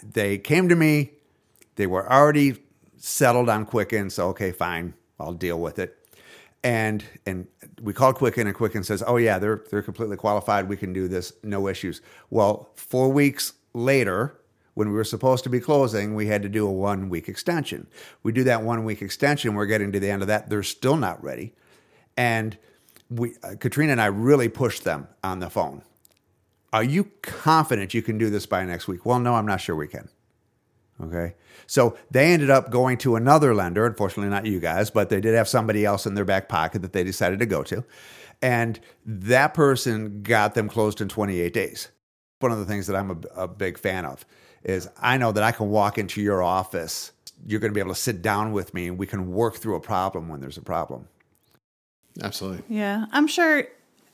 they 0.03 0.39
came 0.39 0.69
to 0.69 0.75
me. 0.75 1.11
They 1.75 1.85
were 1.85 2.11
already 2.11 2.57
settled 2.97 3.47
on 3.47 3.65
Quicken, 3.65 4.09
so 4.09 4.29
okay, 4.29 4.51
fine, 4.51 4.95
I'll 5.19 5.33
deal 5.33 5.59
with 5.59 5.77
it. 5.79 5.95
And 6.63 7.03
and 7.25 7.47
we 7.81 7.93
called 7.93 8.15
Quicken, 8.15 8.47
and 8.47 8.55
Quicken 8.55 8.83
says, 8.83 9.03
"Oh 9.05 9.17
yeah, 9.17 9.39
they're 9.39 9.63
they're 9.69 9.83
completely 9.83 10.17
qualified. 10.17 10.67
We 10.67 10.77
can 10.77 10.93
do 10.93 11.07
this, 11.07 11.31
no 11.43 11.67
issues." 11.67 12.01
Well, 12.29 12.71
four 12.75 13.09
weeks 13.09 13.53
later, 13.73 14.38
when 14.79 14.87
we 14.87 14.95
were 14.95 15.03
supposed 15.03 15.43
to 15.43 15.49
be 15.49 15.59
closing, 15.59 16.15
we 16.15 16.27
had 16.27 16.41
to 16.41 16.47
do 16.47 16.65
a 16.65 16.71
one 16.71 17.09
week 17.09 17.27
extension. 17.27 17.85
We 18.23 18.31
do 18.31 18.45
that 18.45 18.63
one 18.63 18.85
week 18.85 19.01
extension. 19.01 19.53
We're 19.53 19.65
getting 19.65 19.91
to 19.91 19.99
the 19.99 20.09
end 20.09 20.21
of 20.21 20.29
that. 20.29 20.49
They're 20.49 20.63
still 20.63 20.95
not 20.95 21.21
ready, 21.21 21.53
and 22.15 22.57
we 23.09 23.35
uh, 23.43 23.55
Katrina 23.59 23.91
and 23.91 23.99
I 23.99 24.05
really 24.05 24.47
pushed 24.47 24.85
them 24.85 25.09
on 25.21 25.39
the 25.39 25.49
phone. 25.49 25.81
Are 26.71 26.83
you 26.83 27.11
confident 27.21 27.93
you 27.93 28.01
can 28.01 28.17
do 28.17 28.29
this 28.29 28.45
by 28.45 28.63
next 28.63 28.87
week? 28.87 29.05
Well, 29.05 29.19
no, 29.19 29.35
I'm 29.35 29.45
not 29.45 29.59
sure 29.59 29.75
we 29.75 29.89
can. 29.89 30.07
Okay. 31.03 31.35
So 31.67 31.97
they 32.09 32.31
ended 32.31 32.49
up 32.49 32.71
going 32.71 32.99
to 32.99 33.17
another 33.17 33.53
lender, 33.53 33.85
unfortunately, 33.85 34.29
not 34.29 34.45
you 34.45 34.61
guys, 34.61 34.89
but 34.89 35.09
they 35.09 35.19
did 35.19 35.35
have 35.35 35.49
somebody 35.49 35.83
else 35.83 36.05
in 36.05 36.13
their 36.13 36.23
back 36.23 36.47
pocket 36.47 36.83
that 36.83 36.93
they 36.93 37.03
decided 37.03 37.39
to 37.39 37.45
go 37.45 37.63
to. 37.63 37.83
And 38.41 38.79
that 39.05 39.53
person 39.53 40.23
got 40.23 40.53
them 40.55 40.69
closed 40.69 41.01
in 41.01 41.09
28 41.09 41.53
days. 41.53 41.89
One 42.39 42.53
of 42.53 42.59
the 42.59 42.65
things 42.65 42.87
that 42.87 42.95
I'm 42.95 43.11
a, 43.11 43.41
a 43.41 43.47
big 43.49 43.77
fan 43.77 44.05
of 44.05 44.23
is 44.63 44.89
I 45.01 45.17
know 45.17 45.31
that 45.31 45.43
I 45.43 45.51
can 45.51 45.69
walk 45.69 45.97
into 45.97 46.21
your 46.21 46.41
office. 46.43 47.11
You're 47.45 47.59
going 47.59 47.71
to 47.71 47.73
be 47.75 47.79
able 47.79 47.93
to 47.93 47.99
sit 47.99 48.21
down 48.21 48.51
with 48.51 48.73
me 48.73 48.87
and 48.87 48.97
we 48.97 49.07
can 49.07 49.31
work 49.31 49.55
through 49.57 49.75
a 49.75 49.79
problem 49.79 50.27
when 50.29 50.41
there's 50.41 50.57
a 50.57 50.61
problem. 50.61 51.07
Absolutely. 52.21 52.63
Yeah, 52.75 53.05
I'm 53.11 53.27
sure. 53.27 53.63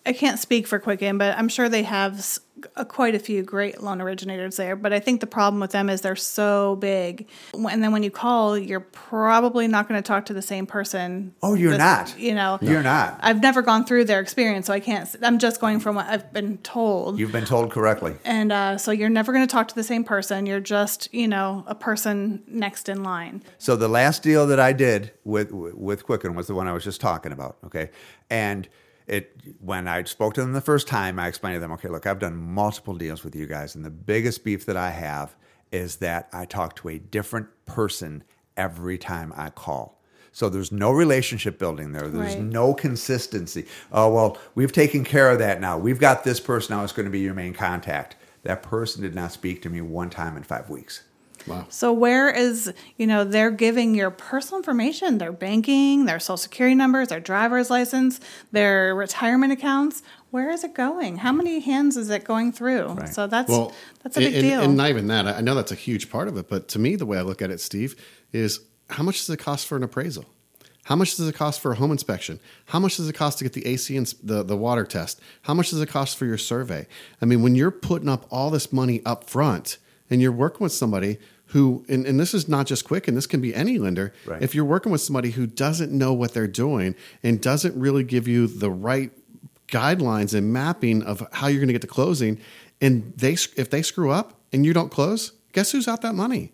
I 0.08 0.14
can't 0.14 0.38
speak 0.38 0.68
for 0.68 0.78
Quicken, 0.78 1.18
but 1.18 1.36
I'm 1.36 1.50
sure 1.50 1.68
they 1.68 1.82
have 1.82 2.20
s- 2.20 2.40
a, 2.76 2.86
quite 2.86 3.16
a 3.16 3.20
few 3.20 3.44
great 3.44 3.82
loan 3.82 4.02
originators 4.02 4.58
there. 4.58 4.76
But 4.76 4.94
I 4.94 5.00
think 5.00 5.22
the 5.22 5.28
problem 5.28 5.60
with 5.60 5.72
them 5.72 5.90
is 5.90 6.02
they're 6.02 6.16
so 6.16 6.76
big, 6.78 7.28
and 7.54 7.84
then 7.84 7.92
when 7.92 8.04
you 8.04 8.12
call, 8.12 8.58
you're 8.58 8.80
probably 8.80 9.68
not 9.68 9.88
going 9.88 10.02
to 10.02 10.08
talk 10.08 10.26
to 10.28 10.34
the 10.34 10.42
same 10.42 10.66
person. 10.66 11.34
Oh, 11.44 11.54
you're 11.54 11.72
this- 11.72 11.80
not. 11.80 12.20
You 12.20 12.36
know, 12.36 12.58
You're 12.62 12.84
not. 12.84 13.20
I've 13.22 13.42
never 13.42 13.62
gone 13.62 13.86
through 13.86 14.06
their 14.06 14.20
experience, 14.20 14.68
so 14.68 14.74
I 14.74 14.80
can't. 14.80 15.08
I'm 15.22 15.40
just 15.40 15.60
going 15.60 15.80
from 15.80 15.96
what 15.96 16.08
I've 16.08 16.32
been 16.34 16.58
told. 16.60 17.20
You've 17.20 17.32
been 17.32 17.46
told 17.46 17.72
correctly. 17.72 18.16
and 18.24 18.52
uh, 18.52 18.78
so 18.78 18.92
you're 18.92 19.10
never 19.10 19.32
going 19.34 19.46
to 19.46 19.52
talk 19.52 19.68
to 19.70 19.76
the 19.76 19.84
same 19.84 20.04
person. 20.04 20.46
You're 20.46 20.60
just, 20.60 21.14
you 21.14 21.28
know, 21.28 21.64
a 21.68 21.76
person 21.76 22.44
next 22.48 22.90
in 22.90 23.04
line. 23.04 23.44
So 23.58 23.76
the 23.76 23.88
last 23.88 24.24
deal 24.24 24.48
that 24.48 24.60
I 24.60 24.74
did 24.74 25.12
with 25.24 25.52
with 25.52 26.06
Quicken 26.06 26.36
was 26.36 26.48
the 26.48 26.56
one 26.56 26.68
I 26.68 26.72
was 26.74 26.84
just 26.84 27.02
talking 27.02 27.32
about. 27.32 27.58
Okay, 27.66 27.90
and 28.30 28.68
it 29.08 29.40
when 29.60 29.88
I 29.88 30.04
spoke 30.04 30.34
to 30.36 30.42
them 30.42 30.54
the 30.54 30.62
first 30.62 30.88
time, 30.88 31.20
I 31.20 31.28
explained 31.28 31.56
to 31.56 31.60
them, 31.60 31.72
okay, 31.74 31.90
look, 31.90 32.06
I've 32.08 32.20
done 32.20 32.36
multiple 32.36 32.96
deals 32.96 33.24
with 33.24 33.36
you 33.36 33.46
guys, 33.46 33.76
and 33.76 33.86
the 33.86 33.90
biggest 33.92 34.44
beef 34.44 34.66
that 34.66 34.78
I 34.78 34.92
have 34.92 35.36
is 35.72 35.98
that 35.98 36.30
I 36.34 36.46
talk 36.46 36.76
to 36.78 36.90
a 36.90 36.98
different 37.00 37.48
person 37.66 38.24
every 38.58 38.98
time 38.98 39.34
I 39.36 39.50
call. 39.50 40.02
So 40.32 40.50
there's 40.50 40.72
no 40.72 40.92
relationship 40.92 41.58
building 41.58 41.92
there. 41.94 42.08
There's 42.10 42.36
Right. 42.36 42.44
no 42.44 42.74
consistency. 42.74 43.66
Oh 43.92 44.14
well, 44.14 44.38
we've 44.54 44.72
taken 44.72 45.04
care 45.04 45.30
of 45.30 45.40
that 45.40 45.62
now. 45.62 45.78
We've 45.78 46.00
got 46.00 46.24
this 46.24 46.40
person 46.40 46.76
now 46.76 46.84
is 46.84 46.92
going 46.92 47.06
to 47.06 47.12
be 47.12 47.20
your 47.22 47.34
main 47.34 47.54
contact. 47.54 48.16
That 48.44 48.62
person 48.62 49.02
did 49.02 49.16
not 49.16 49.32
speak 49.32 49.62
to 49.64 49.70
me 49.70 49.82
one 49.82 50.10
time 50.10 50.36
in 50.38 50.44
five 50.44 50.70
weeks. 50.70 51.04
Wow. 51.48 51.66
So 51.70 51.94
where 51.94 52.30
is, 52.30 52.74
you 52.98 53.08
know, 53.08 53.24
they're 53.24 53.52
giving 53.52 53.96
your 53.96 54.10
personal 54.12 54.60
information, 54.60 55.18
their 55.20 55.32
banking, 55.32 56.06
their 56.06 56.20
social 56.20 56.38
security 56.38 56.76
numbers, 56.76 57.10
their 57.10 57.20
driver's 57.20 57.70
license, 57.70 58.20
their 58.52 58.96
retirement 58.96 59.54
accounts. 59.54 60.02
Where 60.32 60.50
is 60.50 60.64
it 60.64 60.74
going? 60.74 61.18
How 61.18 61.32
many 61.32 61.60
hands 61.60 61.96
is 61.98 62.10
it 62.10 62.24
going 62.26 62.52
through? 62.52 62.88
Right. 62.88 63.10
So 63.10 63.28
that's 63.28 63.50
Well, 63.50 63.74
that's 64.04 64.18
a 64.18 64.20
big 64.20 64.34
and, 64.34 64.44
deal. 64.44 64.62
And 64.62 64.76
not 64.76 64.90
even 64.90 65.08
that. 65.08 65.28
I 65.28 65.34
I 65.38 65.42
know 65.42 65.56
that's 65.56 65.72
a 65.72 65.76
huge 65.76 66.10
part 66.10 66.28
of 66.28 66.38
it, 66.38 66.50
but 66.50 66.68
to 66.70 66.80
me, 66.80 66.96
the 66.96 67.06
way 67.06 67.18
I 67.18 67.22
look 67.22 67.42
at 67.42 67.52
it, 67.52 67.60
Steve, 67.60 67.96
is 68.34 68.60
how 68.90 69.04
much 69.04 69.20
does 69.20 69.30
it 69.30 69.38
cost 69.38 69.68
for 69.68 69.76
an 69.76 69.84
appraisal? 69.84 70.26
How 70.86 70.96
much 70.96 71.16
does 71.16 71.28
it 71.28 71.34
cost 71.34 71.62
for 71.62 71.72
a 71.72 71.76
home 71.76 71.92
inspection? 71.92 72.40
How 72.68 72.80
much 72.80 72.98
does 72.98 73.10
it 73.10 73.14
cost 73.14 73.40
to 73.40 73.44
get 73.44 73.54
the 73.54 73.66
AC 73.66 73.98
and 73.98 74.06
the, 74.22 74.44
the 74.44 74.56
water 74.56 74.86
test? 74.86 75.20
How 75.42 75.56
much 75.56 75.72
does 75.72 75.82
it 75.82 75.90
cost 75.90 76.16
for 76.16 76.26
your 76.26 76.38
survey? 76.38 76.86
I 77.22 77.26
mean, 77.26 77.42
when 77.42 77.56
you're 77.56 77.72
putting 77.72 78.08
up 78.08 78.28
all 78.30 78.52
this 78.52 78.72
money 78.72 79.02
up 79.04 79.28
front 79.28 79.80
and 80.12 80.22
you're 80.22 80.32
working 80.32 80.64
with 80.64 80.74
somebody 80.74 81.18
who, 81.48 81.86
and, 81.88 82.06
and 82.06 82.20
this 82.20 82.34
is 82.34 82.48
not 82.48 82.66
just 82.66 82.86
quick, 82.86 83.08
and 83.08 83.16
this 83.16 83.28
can 83.28 83.42
be 83.42 83.54
any 83.54 83.78
lender. 83.78 84.14
Right. 84.26 84.42
If 84.42 84.56
you're 84.56 84.66
working 84.66 84.92
with 84.92 85.02
somebody 85.02 85.32
who 85.32 85.48
doesn't 85.48 85.92
know 85.92 86.14
what 86.14 86.34
they're 86.34 86.48
doing 86.48 86.96
and 87.24 87.42
doesn't 87.42 87.80
really 87.80 88.04
give 88.04 88.28
you 88.28 88.48
the 88.48 88.72
right 88.72 89.12
guidelines 89.68 90.34
and 90.34 90.52
mapping 90.52 91.04
of 91.04 91.26
how 91.34 91.48
you're 91.48 91.60
going 91.60 91.68
to 91.68 91.74
get 91.74 91.82
to 91.82 91.88
closing, 91.88 92.40
and 92.82 93.14
they 93.16 93.34
if 93.34 93.70
they 93.70 93.82
screw 93.82 94.12
up 94.12 94.40
and 94.52 94.66
you 94.66 94.74
don't 94.74 94.90
close, 94.90 95.34
guess 95.54 95.72
who's 95.72 95.88
out 95.88 96.02
that 96.02 96.16
money? 96.16 96.52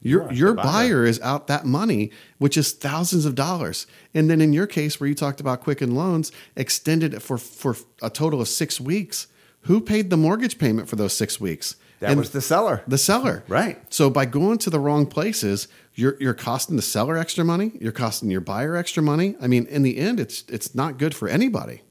Your 0.00 0.32
your 0.32 0.54
buyer. 0.54 0.64
buyer 0.64 1.04
is 1.04 1.20
out 1.20 1.46
that 1.46 1.64
money, 1.64 2.10
which 2.38 2.56
is 2.56 2.72
thousands 2.72 3.24
of 3.24 3.36
dollars. 3.36 3.86
And 4.12 4.28
then 4.28 4.40
in 4.40 4.52
your 4.52 4.66
case, 4.66 4.98
where 4.98 5.08
you 5.08 5.14
talked 5.14 5.40
about 5.40 5.60
Quicken 5.60 5.94
Loans, 5.94 6.32
extended 6.56 7.14
it 7.14 7.20
for 7.20 7.38
for 7.38 7.76
a 8.02 8.10
total 8.10 8.40
of 8.40 8.48
six 8.48 8.80
weeks. 8.80 9.28
Who 9.66 9.80
paid 9.80 10.10
the 10.10 10.16
mortgage 10.16 10.58
payment 10.58 10.88
for 10.88 10.96
those 10.96 11.16
six 11.16 11.40
weeks? 11.40 11.76
That 12.02 12.10
And 12.10 12.18
was 12.20 12.30
the 12.30 12.40
seller. 12.40 12.82
the 12.86 12.98
seller. 12.98 13.44
Right. 13.48 13.78
So 13.92 14.10
by 14.10 14.26
going 14.26 14.58
to 14.58 14.70
the 14.70 14.78
wrong 14.80 15.06
places, 15.06 15.68
you're 15.94 16.16
you're 16.20 16.34
costing 16.34 16.76
the 16.76 16.82
seller 16.82 17.16
extra 17.16 17.44
money. 17.44 17.72
You're 17.80 17.92
costing 17.92 18.30
your 18.30 18.40
buyer 18.42 18.76
extra 18.76 19.02
money. 19.02 19.36
I 19.40 19.46
mean, 19.46 19.66
in 19.66 19.82
the 19.82 19.96
end, 19.98 20.20
it's 20.20 20.44
it's 20.48 20.74
not 20.74 20.98
good 20.98 21.14
for 21.14 21.28
anybody. 21.28 21.82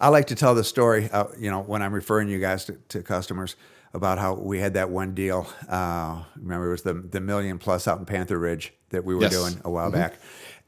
I 0.00 0.08
like 0.08 0.26
to 0.26 0.34
tell 0.34 0.54
the 0.54 0.62
story, 0.64 1.08
uh, 1.10 1.24
you 1.38 1.50
know, 1.50 1.62
when 1.62 1.80
I'm 1.82 1.94
referring 1.94 2.28
you 2.28 2.38
guys 2.38 2.66
to, 2.66 2.74
to 2.90 3.02
customers 3.02 3.56
about 3.94 4.18
how 4.18 4.34
we 4.34 4.58
had 4.58 4.74
that 4.74 4.90
one 4.90 5.14
deal. 5.14 5.46
Uh, 5.68 6.22
remember, 6.36 6.68
it 6.68 6.72
was 6.72 6.82
the 6.82 6.92
the 6.94 7.20
million 7.20 7.58
plus 7.58 7.88
out 7.88 7.98
in 7.98 8.04
Panther 8.04 8.38
Ridge 8.38 8.74
that 8.90 9.04
we 9.06 9.14
were 9.14 9.22
Yes. 9.22 9.32
doing 9.32 9.60
a 9.64 9.70
while 9.70 9.90
back, 9.90 10.14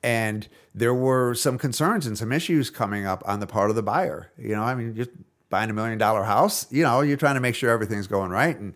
and 0.03 0.49
there 0.75 0.95
were 0.95 1.35
some 1.35 1.59
concerns 1.59 2.07
and 2.07 2.17
some 2.17 2.33
issues 2.33 2.71
coming 2.71 3.05
up 3.05 3.23
on 3.27 3.41
the 3.41 3.47
part 3.47 3.69
of 3.71 3.77
the 3.77 3.83
buyer. 3.83 4.31
You 4.39 4.55
know, 4.57 4.63
I 4.63 4.75
mean, 4.75 4.95
just 4.97 5.11
buying 5.51 5.71
a 5.71 5.73
million 5.73 5.99
dollar 5.99 6.23
house, 6.23 6.67
you 6.71 6.83
know, 6.83 7.01
you're 7.01 7.17
trying 7.17 7.35
to 7.35 7.41
make 7.41 7.55
sure 7.55 7.71
everything's 7.71 8.07
going 8.07 8.31
right, 8.31 8.59
and 8.59 8.75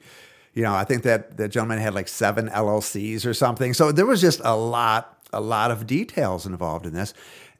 you 0.54 0.62
know, 0.62 0.74
I 0.74 0.84
think 0.84 1.02
that 1.04 1.38
that 1.38 1.48
gentleman 1.48 1.78
had 1.78 1.94
like 1.94 2.08
seven 2.08 2.48
LLCs 2.48 3.24
or 3.24 3.32
something. 3.32 3.72
So 3.72 3.90
there 3.90 4.06
was 4.06 4.20
just 4.20 4.40
a 4.44 4.54
lot, 4.54 5.26
a 5.32 5.40
lot 5.40 5.70
of 5.70 5.86
details 5.86 6.44
involved 6.44 6.84
in 6.84 6.92
this. 6.92 7.14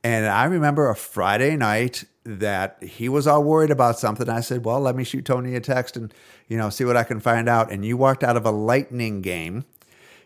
And 0.05 0.27
I 0.27 0.45
remember 0.45 0.91
a 0.91 0.97
Friday 0.97 1.57
night 1.57 2.05
that 2.25 2.83
he 2.83 3.09
was 3.09 3.27
all 3.27 3.43
worried 3.43 3.71
about 3.71 3.99
something. 3.99 4.29
I 4.29 4.41
said, 4.41 4.65
"Well, 4.65 4.81
let 4.81 4.95
me 4.97 5.05
shoot 5.05 5.25
Tony 5.25 5.55
a 5.55 5.61
text 5.61 5.97
and 5.97 6.13
you 6.49 6.57
know 6.57 6.71
see 6.71 6.85
what 6.85 6.97
I 6.97 7.05
can 7.05 7.21
find 7.21 7.49
out." 7.49 7.71
And 7.71 7.85
you 7.85 7.97
walked 7.97 8.23
out 8.23 8.37
of 8.37 8.45
a 8.45 8.51
lightning 8.51 9.23
game 9.23 9.65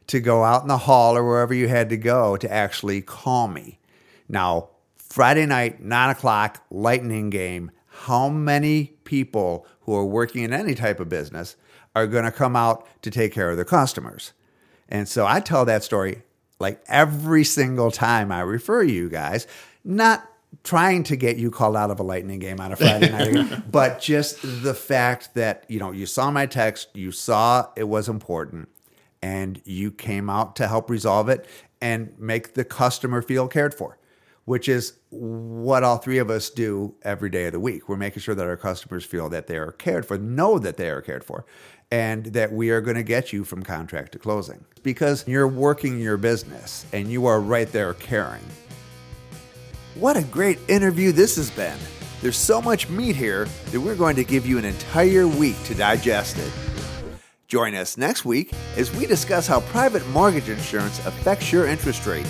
to 0.07 0.21
go 0.21 0.45
out 0.45 0.63
in 0.63 0.69
the 0.69 0.79
hall 0.79 1.17
or 1.17 1.27
wherever 1.27 1.55
you 1.55 1.69
had 1.69 1.89
to 1.91 1.97
go 1.97 2.37
to 2.37 2.53
actually 2.53 3.01
call 3.01 3.49
me. 3.49 3.79
Now, 4.29 4.71
Friday 4.97 5.47
night, 5.47 5.83
nine 5.83 6.11
o'clock, 6.11 6.63
lightning 6.71 7.31
game. 7.31 7.71
How 8.05 8.29
many 8.29 8.93
people 9.05 9.67
who 9.81 9.95
are 9.95 10.05
working 10.05 10.43
in 10.43 10.53
any 10.53 10.75
type 10.75 11.01
of 11.01 11.09
business 11.09 11.57
are 11.95 12.07
going 12.07 12.25
to 12.25 12.31
come 12.31 12.57
out 12.57 12.87
to 13.03 13.11
take 13.11 13.33
care 13.33 13.51
of 13.51 13.57
their 13.57 13.65
customers? 13.65 14.33
And 14.89 15.09
so 15.09 15.27
I 15.27 15.41
tell 15.41 15.65
that 15.65 15.83
story 15.83 16.23
like 16.59 16.83
every 16.89 17.45
single 17.45 17.91
time 17.91 18.33
I 18.33 18.41
refer 18.41 18.83
you 18.83 19.09
guys, 19.09 19.47
not 19.85 20.29
trying 20.65 21.03
to 21.05 21.17
get 21.17 21.37
you 21.37 21.51
called 21.51 21.77
out 21.77 21.91
of 21.91 22.01
a 22.01 22.03
lightning 22.03 22.39
game 22.39 22.61
on 22.61 22.73
a 22.73 22.77
Friday 22.77 23.11
night, 23.11 23.63
but 23.71 24.01
just 24.01 24.39
the 24.63 24.75
fact 24.75 25.35
that, 25.35 25.65
you 25.69 25.79
know, 25.79 25.93
you 25.93 26.07
saw 26.07 26.31
my 26.31 26.47
text, 26.47 26.89
you 26.95 27.13
saw 27.13 27.67
it 27.77 27.85
was 27.85 28.09
important, 28.09 28.69
and 29.23 29.61
you 29.65 29.91
came 29.91 30.31
out 30.31 30.57
to 30.57 30.69
help 30.69 30.89
resolve 30.89 31.29
it 31.29 31.47
and 31.81 32.15
make 32.19 32.55
the 32.55 32.65
customer 32.65 33.21
feel 33.21 33.49
cared 33.49 33.75
for, 33.75 33.99
which 34.47 34.69
is 34.69 34.95
what 35.11 35.85
all 35.85 35.99
three 35.99 36.19
of 36.19 36.31
us 36.31 36.49
do 36.51 36.95
every 37.03 37.29
day 37.29 37.47
of 37.47 37.53
the 37.53 37.61
week. 37.61 37.89
We're 37.89 37.97
making 37.97 38.23
sure 38.23 38.35
that 38.35 38.47
our 38.47 38.57
customers 38.57 39.05
feel 39.05 39.29
that 39.29 39.49
they 39.49 39.59
are 39.59 39.73
cared 39.73 40.07
for, 40.07 40.17
know 40.17 40.59
that 40.59 40.77
they 40.77 40.89
are 40.89 41.03
cared 41.03 41.25
for, 41.25 41.45
and 41.91 42.27
that 42.27 42.53
we 42.53 42.71
are 42.71 42.81
going 42.81 42.97
to 42.97 43.03
get 43.03 43.33
you 43.33 43.45
from 43.45 43.63
contract 43.63 44.13
to 44.13 44.19
closing 44.19 44.65
because 44.83 45.27
you're 45.27 45.49
working 45.49 46.01
your 46.01 46.17
business 46.17 46.87
and 46.93 47.11
you 47.11 47.27
are 47.27 47.41
right 47.41 47.71
there 47.73 47.93
caring. 47.95 48.43
What 49.97 50.17
a 50.17 50.23
great 50.23 50.59
interview 50.69 51.11
this 51.11 51.37
has 51.37 51.51
been. 51.51 51.79
There's 52.21 52.37
so 52.37 52.63
much 52.63 52.89
meat 52.89 53.17
here 53.17 53.47
that 53.73 53.81
we're 53.81 53.95
going 53.97 54.17
to 54.17 54.25
give 54.25 54.47
you 54.47 54.59
an 54.59 54.65
entire 54.65 55.27
week 55.27 55.61
to 55.65 55.75
digest 55.75 56.39
it. 56.39 56.53
Join 57.49 57.75
us 57.75 57.97
next 57.97 58.25
week 58.25 58.53
as 58.77 58.95
we 58.95 59.07
discuss 59.07 59.47
how 59.47 59.61
private 59.61 60.07
mortgage 60.09 60.49
insurance 60.49 60.99
affects 61.07 61.53
your 61.53 61.67
interest 61.67 62.07
rate, 62.07 62.27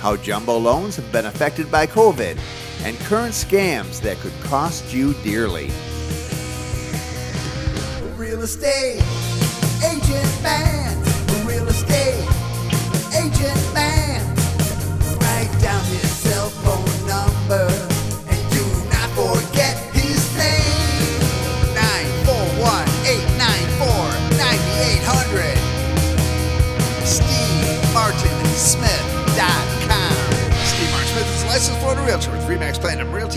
how 0.00 0.16
jumbo 0.16 0.56
loans 0.56 0.96
have 0.96 1.12
been 1.12 1.26
affected 1.26 1.70
by 1.70 1.86
COVID, 1.86 2.38
and 2.82 2.98
current 3.00 3.34
scams 3.34 4.00
that 4.00 4.16
could 4.18 4.32
cost 4.42 4.92
you 4.92 5.12
dearly. 5.22 5.70
Real 8.16 8.42
estate 8.42 9.02
agent 9.84 10.42
man. 10.42 10.89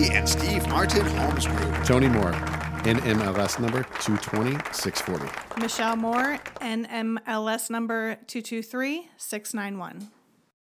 Landon 0.04 0.18
and 0.18 0.30
Steve 0.30 0.68
Martin 0.68 1.06
Holmes 1.06 1.48
Group. 1.48 1.86
Tony 1.86 2.08
Moore, 2.08 2.32
NMLS 2.84 3.60
number 3.60 3.84
220640. 4.02 5.62
Michelle 5.62 5.96
Moore, 5.96 6.40
NMLS 6.62 7.70
number 7.70 8.16
223691. 8.28 10.10